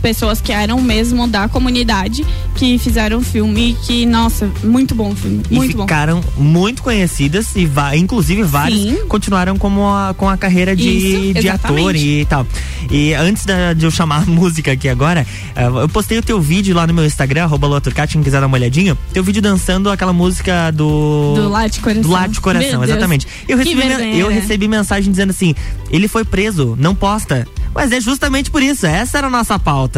pessoas 0.00 0.40
que 0.40 0.52
eram 0.52 0.80
mesmo 0.80 1.26
da 1.28 1.48
comunidade 1.48 2.24
que 2.54 2.78
fizeram 2.78 3.18
o 3.18 3.22
filme 3.22 3.76
que, 3.86 4.04
nossa, 4.06 4.50
muito 4.64 4.94
bom 4.94 5.10
o 5.10 5.16
filme, 5.16 5.42
E 5.50 5.54
muito 5.54 5.76
bom. 5.76 5.82
ficaram 5.82 6.20
muito 6.36 6.82
conhecidas 6.82 7.54
e 7.56 7.68
inclusive 7.96 8.42
vários 8.42 8.80
Sim. 8.80 8.98
continuaram 9.08 9.56
como 9.56 9.86
a- 9.88 10.14
com 10.16 10.28
a 10.28 10.36
carreira 10.36 10.74
de, 10.74 10.88
Isso, 10.88 11.32
de 11.34 11.38
exatamente. 11.46 11.80
ator 11.80 11.96
e 11.96 12.24
tal. 12.26 12.46
E 12.90 13.14
antes 13.14 13.44
da- 13.44 13.72
de 13.72 13.84
eu 13.84 13.90
chamar 13.90 14.22
a 14.22 14.26
música 14.30 14.72
aqui 14.72 14.88
agora, 14.88 15.26
eh, 15.54 15.66
eu 15.66 15.88
postei 15.88 16.18
o 16.18 16.22
teu 16.22 16.40
vídeo 16.40 16.74
lá 16.74 16.86
no 16.86 16.94
meu 16.94 17.04
Instagram, 17.04 17.44
arroba 17.44 17.66
Lua 17.66 17.80
Turcati, 17.80 18.14
quem 18.14 18.22
quiser 18.22 18.40
dar 18.40 18.46
uma 18.46 18.56
olhadinha. 18.56 18.96
Teu 19.12 19.22
vídeo 19.22 19.42
dançando 19.42 19.90
aquela 19.90 20.12
música 20.12 20.70
do. 20.70 21.34
Do 21.34 21.48
Late 21.48 21.80
Coração. 21.80 22.02
Do 22.02 22.10
Late 22.10 22.40
Coração, 22.40 22.82
exatamente. 22.84 23.26
Eu 23.48 23.56
recebi, 23.58 23.80
vergonha, 23.80 24.14
eu 24.16 24.28
né? 24.28 24.34
recebi 24.34 24.66
mensagem 24.68 25.10
dizendo 25.10 25.30
assim: 25.30 25.54
ele 25.90 26.08
foi 26.08 26.24
preso, 26.24 26.76
não 26.78 26.94
posta. 26.94 27.46
Mas 27.72 27.92
é 27.92 28.00
justamente 28.00 28.50
por 28.50 28.62
isso, 28.62 28.84
essa 28.84 29.18
era 29.18 29.28
a 29.28 29.30
nossa 29.30 29.56
pauta. 29.58 29.89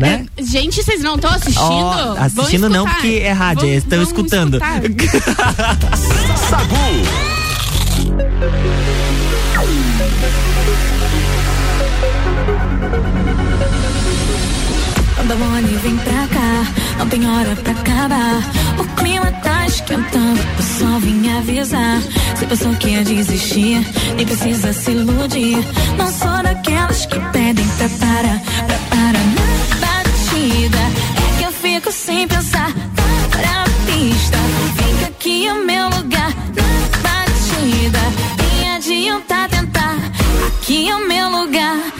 Né? 0.00 0.26
É, 0.36 0.42
gente, 0.42 0.82
vocês 0.82 1.00
não 1.02 1.14
estão 1.14 1.30
assistindo? 1.30 1.58
Vão 1.60 2.16
assistindo 2.22 2.68
não, 2.68 2.84
porque 2.86 3.20
é 3.22 3.32
rádio, 3.32 3.62
Vão- 3.62 3.70
eles 3.70 3.84
estão 3.84 4.02
escutando. 4.02 4.58
a 15.18 15.34
Bonnie 15.34 15.76
vem 15.82 15.96
pra 15.98 16.26
cá, 16.28 16.64
não 16.98 17.08
tem 17.08 17.26
hora 17.26 17.56
pra 17.56 17.72
acabar. 17.72 18.42
O 18.78 18.84
clima 19.00 19.26
tá 19.42 19.66
esquentando, 19.66 20.40
eu 20.56 20.62
só 20.62 20.98
vim 21.00 21.28
avisar. 21.36 22.00
Se 22.36 22.46
pensou 22.46 22.74
que 22.76 22.88
ia 22.90 23.04
desistir, 23.04 23.86
nem 24.16 24.26
precisa 24.26 24.72
se 24.72 24.90
iludir. 24.92 25.58
Não 25.96 26.06
sou 26.10 26.42
daquelas 26.42 27.06
que 27.06 27.18
pedem 27.32 27.66
pra 27.76 27.88
parar, 27.88 28.40
pra 28.66 28.78
parar 28.90 29.37
fico 31.78 31.92
sem 31.92 32.26
pensar, 32.26 32.72
tá 32.72 33.28
pra 33.30 33.64
pista. 33.86 34.36
Fica 34.76 35.06
aqui 35.06 35.48
o 35.48 35.64
meu 35.64 35.84
lugar 35.84 36.34
na 36.56 36.98
batida. 37.02 38.00
Nem 38.36 38.70
adianta 38.72 39.48
tentar, 39.48 39.96
aqui 40.48 40.88
é 40.88 40.96
o 40.96 41.06
meu 41.06 41.30
lugar. 41.30 41.97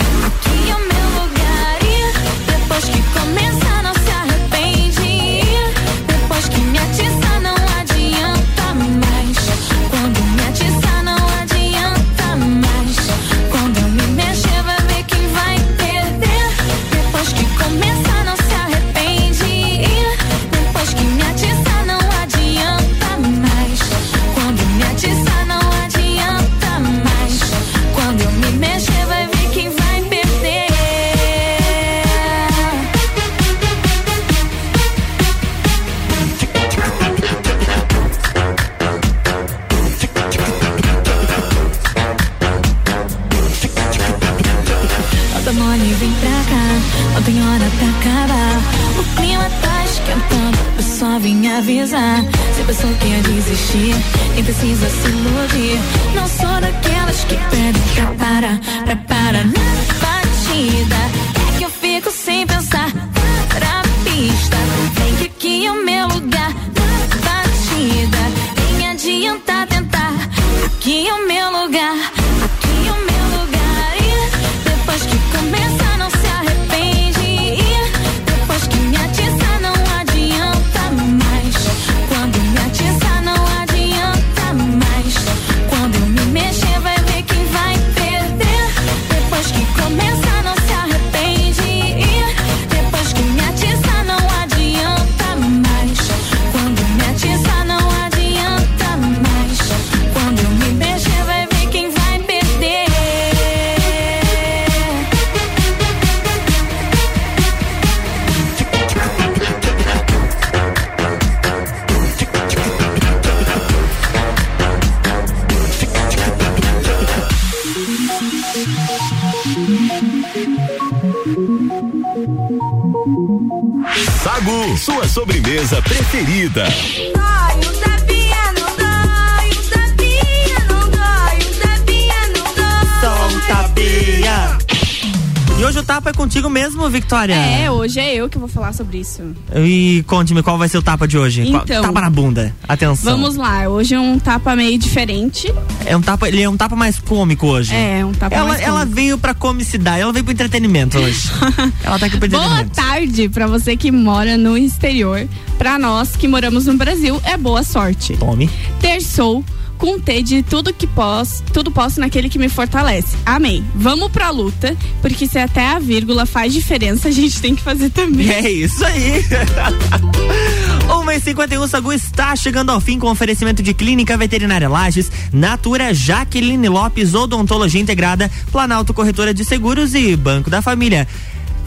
Hoje 135.68 135.78
o 135.78 135.82
tapa 135.82 136.10
é 136.10 136.12
contigo 136.12 136.48
mesmo, 136.48 136.88
Victoria? 136.88 137.34
É, 137.34 137.70
hoje 137.70 138.00
é 138.00 138.14
eu 138.14 138.28
que 138.28 138.38
vou 138.38 138.48
falar 138.48 138.72
sobre 138.72 138.98
isso. 138.98 139.22
E 139.54 140.02
conte-me 140.06 140.42
qual 140.42 140.56
vai 140.58 140.68
ser 140.68 140.78
o 140.78 140.82
tapa 140.82 141.06
de 141.06 141.18
hoje. 141.18 141.44
Qual- 141.50 141.62
Então. 141.64 141.82
tapa 141.82 142.00
na 142.00 142.10
bunda. 142.10 142.54
Atenção. 142.66 143.12
Vamos 143.12 143.36
lá, 143.36 143.68
hoje 143.68 143.94
é 143.94 144.00
um 144.00 144.18
tapa 144.18 144.56
meio 144.56 144.78
diferente. 144.78 145.52
É 145.84 145.96
um 145.96 146.00
tapa, 146.00 146.28
ele 146.28 146.42
é 146.42 146.48
um 146.48 146.56
tapa 146.56 146.74
mais 146.74 146.98
cômico 146.98 147.46
hoje. 147.46 147.74
É, 147.74 148.04
um 148.04 148.12
tapa 148.12 148.34
ela, 148.34 148.48
mais 148.48 148.60
ela 148.60 148.80
cômico. 148.80 148.94
veio 148.94 149.18
pra 149.18 149.34
comicidade, 149.34 150.00
ela 150.00 150.12
veio 150.12 150.24
pro 150.24 150.32
entretenimento 150.32 150.98
hoje. 150.98 151.30
ela 151.84 151.98
tá 151.98 152.06
aqui 152.06 152.16
pro 152.16 152.28
Boa 152.28 152.42
entretenimento. 152.44 152.74
tarde 152.74 153.28
pra 153.28 153.46
você 153.46 153.76
que 153.76 153.90
mora 153.90 154.36
no 154.36 154.56
exterior. 154.56 155.28
Pra 155.58 155.78
nós 155.78 156.16
que 156.16 156.28
moramos 156.28 156.66
no 156.66 156.74
Brasil, 156.74 157.20
é 157.24 157.36
boa 157.36 157.62
sorte. 157.62 158.16
Tome. 158.16 158.48
Terçou 158.80 159.44
com 159.78 159.98
T 159.98 160.22
de 160.22 160.42
tudo 160.42 160.72
que 160.72 160.86
posso, 160.86 161.42
tudo 161.44 161.70
posso 161.70 162.00
naquele 162.00 162.28
que 162.28 162.38
me 162.38 162.48
fortalece. 162.48 163.16
Amém. 163.24 163.64
Vamos 163.74 164.10
pra 164.10 164.30
luta, 164.30 164.76
porque 165.00 165.26
se 165.26 165.38
até 165.38 165.68
a 165.68 165.78
vírgula 165.78 166.26
faz 166.26 166.52
diferença, 166.52 167.08
a 167.08 167.12
gente 167.12 167.40
tem 167.40 167.54
que 167.54 167.62
fazer 167.62 167.90
também. 167.90 168.28
É 168.38 168.50
isso 168.50 168.84
aí. 168.84 169.24
1h51 170.88 171.68
Sagu 171.68 171.92
está 171.92 172.36
chegando 172.36 172.70
ao 172.70 172.80
fim 172.80 172.98
com 172.98 173.10
oferecimento 173.10 173.62
de 173.62 173.74
Clínica 173.74 174.16
Veterinária 174.16 174.68
Lages, 174.68 175.10
Natura 175.32 175.94
Jaqueline 175.94 176.68
Lopes, 176.68 177.14
Odontologia 177.14 177.80
Integrada, 177.80 178.30
Planalto 178.52 178.94
Corretora 178.94 179.32
de 179.32 179.44
Seguros 179.44 179.94
e 179.94 180.14
Banco 180.16 180.50
da 180.50 180.62
Família. 180.62 181.06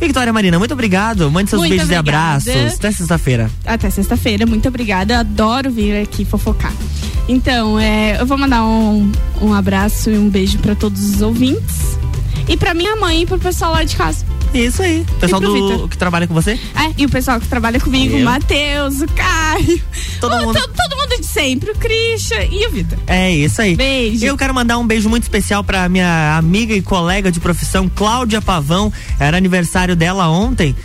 Victoria 0.07 0.33
Marina, 0.33 0.57
muito 0.59 0.73
obrigado. 0.73 1.29
Mande 1.31 1.49
seus 1.49 1.59
Muito 1.59 1.69
beijos 1.69 1.85
obrigada. 1.89 2.09
e 2.49 2.51
abraços. 2.51 2.73
Até 2.75 2.91
sexta-feira. 2.91 3.51
Até 3.65 3.89
sexta-feira, 3.89 4.45
muito 4.45 4.67
obrigada. 4.67 5.19
Adoro 5.19 5.69
vir 5.71 6.01
aqui 6.01 6.25
fofocar. 6.25 6.73
Então, 7.27 7.79
é, 7.79 8.19
eu 8.19 8.25
vou 8.25 8.37
mandar 8.37 8.65
um, 8.65 9.11
um 9.41 9.53
abraço 9.53 10.09
e 10.09 10.17
um 10.17 10.27
beijo 10.29 10.57
pra 10.57 10.75
todos 10.75 11.15
os 11.15 11.21
ouvintes. 11.21 11.97
E 12.47 12.57
pra 12.57 12.73
minha 12.73 12.95
mãe 12.95 13.21
e 13.21 13.25
pro 13.25 13.37
pessoal 13.39 13.71
lá 13.71 13.83
de 13.83 13.95
casa. 13.95 14.25
Isso 14.53 14.81
aí. 14.83 15.05
Pessoal 15.19 15.41
E 15.41 15.45
pro 15.45 15.53
do 15.53 15.67
Vitor. 15.71 15.87
que 15.89 15.97
trabalha 15.97 16.27
com 16.27 16.33
você? 16.33 16.51
É, 16.75 16.91
e 16.97 17.05
o 17.05 17.09
pessoal 17.09 17.39
que 17.39 17.47
trabalha 17.47 17.79
comigo, 17.79 18.15
Eu. 18.17 18.21
o 18.21 18.25
Matheus, 18.25 18.99
o 19.01 19.07
Caio. 19.07 19.81
Todo 20.19 20.35
o- 20.35 20.45
mundo. 20.47 20.59
to- 20.59 20.69
todo 20.75 20.97
mundo 20.99 21.21
de 21.21 21.25
sempre 21.25 21.71
o 21.71 21.75
Christian 21.75 22.43
e 22.51 22.67
o 22.67 22.71
Vitor. 22.71 22.97
É 23.07 23.31
isso 23.31 23.61
aí. 23.61 23.75
Beijo. 23.75 24.25
Eu 24.25 24.35
quero 24.37 24.53
mandar 24.53 24.77
um 24.77 24.85
beijo 24.85 25.07
muito 25.07 25.23
especial 25.23 25.63
pra 25.63 25.87
minha 25.87 26.35
amiga 26.37 26.73
e 26.73 26.81
colega 26.81 27.31
de 27.31 27.39
profissão, 27.39 27.89
Cláudia 27.93 28.41
Pavão. 28.41 28.91
Era 29.17 29.37
aniversário 29.37 29.95
dela 29.95 30.27
ontem. 30.27 30.75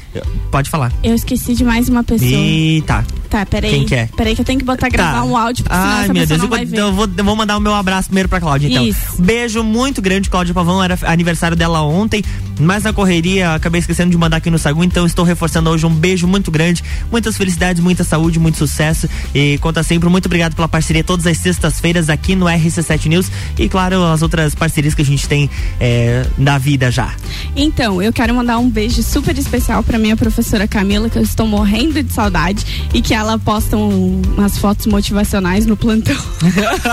Pode 0.50 0.70
falar. 0.70 0.92
Eu 1.02 1.14
esqueci 1.14 1.54
de 1.54 1.64
mais 1.64 1.88
uma 1.88 2.04
pessoa. 2.04 2.30
E 2.30 2.82
tá. 2.86 3.04
Tá, 3.28 3.44
peraí. 3.44 3.70
Quem 3.70 3.84
que 3.84 3.94
é? 3.94 4.08
Peraí 4.16 4.34
que 4.36 4.40
eu 4.40 4.44
tenho 4.44 4.58
que 4.60 4.64
botar 4.64 4.88
gravar 4.88 5.14
Tá. 5.18 5.24
um 5.24 5.36
áudio, 5.36 5.64
porque 5.64 5.76
senão 5.76 5.90
Ai, 5.92 6.04
essa 6.04 6.12
meu 6.12 6.26
Deus, 6.26 6.40
eu 6.42 6.48
vou, 6.48 6.58
eu 6.58 6.92
vou- 6.92 7.24
vou 7.24 7.36
mandar 7.36 7.56
o 7.56 7.60
meu 7.60 7.74
abraço 7.74 8.06
primeiro 8.08 8.28
pra 8.28 8.40
Cláudia, 8.40 8.68
então. 8.68 8.86
Isso. 8.86 9.20
Beijo 9.20 9.64
muito 9.64 10.00
grande, 10.00 10.30
Cláudia 10.30 10.54
Pavão. 10.54 10.82
Era 10.82 10.96
aniversário 11.02 11.45
dela 11.54 11.82
ontem, 11.82 12.24
mas 12.58 12.82
na 12.82 12.92
correria 12.92 13.54
acabei 13.54 13.78
esquecendo 13.80 14.10
de 14.10 14.16
mandar 14.16 14.38
aqui 14.38 14.50
no 14.50 14.58
Sagu, 14.58 14.82
então 14.82 15.06
estou 15.06 15.24
reforçando 15.24 15.68
hoje 15.70 15.84
um 15.86 15.94
beijo 15.94 16.26
muito 16.26 16.50
grande. 16.50 16.82
Muitas 17.12 17.36
felicidades, 17.36 17.82
muita 17.82 18.02
saúde, 18.02 18.38
muito 18.38 18.56
sucesso. 18.58 19.08
E 19.34 19.58
conta 19.58 19.82
sempre. 19.82 20.08
Muito 20.08 20.26
obrigado 20.26 20.54
pela 20.54 20.66
parceria 20.68 21.04
todas 21.04 21.26
as 21.26 21.36
sextas-feiras 21.38 22.08
aqui 22.08 22.34
no 22.34 22.46
RC7 22.46 23.06
News. 23.06 23.30
E 23.58 23.68
claro, 23.68 24.02
as 24.04 24.22
outras 24.22 24.54
parcerias 24.54 24.94
que 24.94 25.02
a 25.02 25.04
gente 25.04 25.28
tem 25.28 25.48
é, 25.78 26.26
na 26.38 26.56
vida 26.58 26.90
já. 26.90 27.14
Então, 27.54 28.00
eu 28.00 28.12
quero 28.12 28.34
mandar 28.34 28.58
um 28.58 28.68
beijo 28.70 29.02
super 29.02 29.36
especial 29.38 29.82
pra 29.82 29.98
minha 29.98 30.16
professora 30.16 30.66
Camila, 30.66 31.08
que 31.10 31.18
eu 31.18 31.22
estou 31.22 31.46
morrendo 31.46 32.02
de 32.02 32.12
saudade 32.12 32.88
e 32.94 33.02
que 33.02 33.12
ela 33.14 33.38
posta 33.38 33.76
um- 33.76 34.22
umas 34.36 34.56
fotos 34.58 34.86
motivacionais 34.86 35.66
no 35.66 35.76
plantão. 35.76 36.16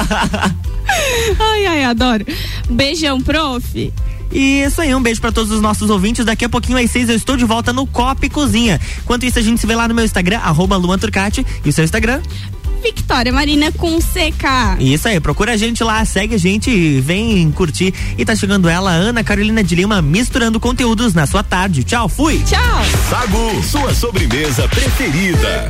ai, 1.39 1.65
ai, 1.65 1.83
adoro. 1.85 2.25
Beijão, 2.69 3.21
prof. 3.21 3.93
E 4.33 4.63
isso 4.63 4.81
aí, 4.81 4.93
um 4.93 5.01
beijo 5.01 5.21
pra 5.21 5.31
todos 5.31 5.51
os 5.51 5.61
nossos 5.61 5.89
ouvintes. 5.89 6.25
Daqui 6.25 6.43
a 6.43 6.49
pouquinho 6.49 6.77
às 6.77 6.89
seis 6.89 7.07
eu 7.07 7.15
estou 7.15 7.37
de 7.37 7.45
volta 7.45 7.71
no 7.71 7.85
Copa 7.85 8.25
e 8.25 8.29
Cozinha. 8.29 8.81
Enquanto 9.03 9.23
isso, 9.25 9.37
a 9.37 9.41
gente 9.41 9.61
se 9.61 9.67
vê 9.67 9.75
lá 9.75 9.87
no 9.87 9.93
meu 9.93 10.03
Instagram, 10.03 10.39
arroba 10.39 10.75
Luan 10.75 10.97
Turcati. 10.97 11.45
E 11.63 11.69
o 11.69 11.71
seu 11.71 11.83
Instagram? 11.83 12.19
Victoria 12.81 13.31
Marina 13.31 13.71
com 13.71 13.97
CK. 13.99 14.81
Isso 14.81 15.07
aí, 15.07 15.17
procura 15.19 15.53
a 15.53 15.57
gente 15.57 15.81
lá, 15.83 16.03
segue 16.03 16.35
a 16.35 16.37
gente, 16.37 16.99
vem 16.99 17.49
curtir. 17.51 17.93
E 18.17 18.25
tá 18.25 18.35
chegando 18.35 18.67
ela, 18.67 18.91
Ana 18.91 19.23
Carolina 19.23 19.63
de 19.63 19.73
Lima, 19.73 20.01
misturando 20.01 20.59
conteúdos 20.59 21.13
na 21.13 21.25
sua 21.25 21.43
tarde. 21.43 21.83
Tchau, 21.83 22.09
fui! 22.09 22.39
Tchau! 22.45 22.83
Sagu, 23.09 23.63
sua 23.63 23.93
sobremesa 23.93 24.67
preferida. 24.67 25.69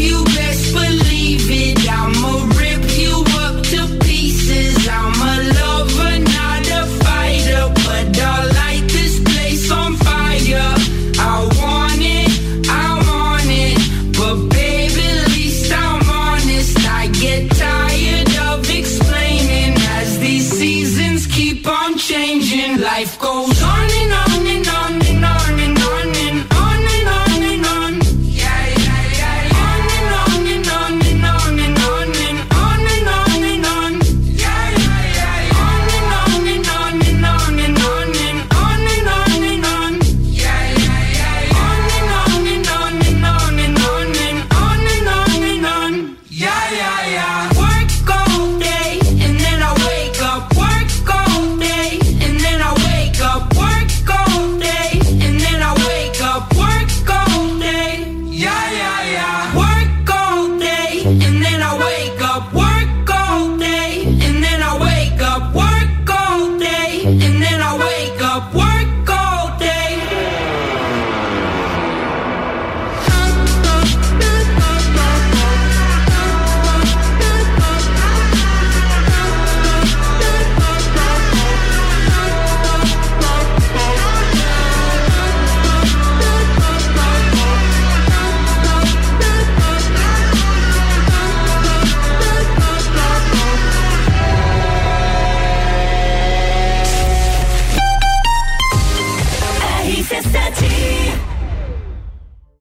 You 0.00 0.29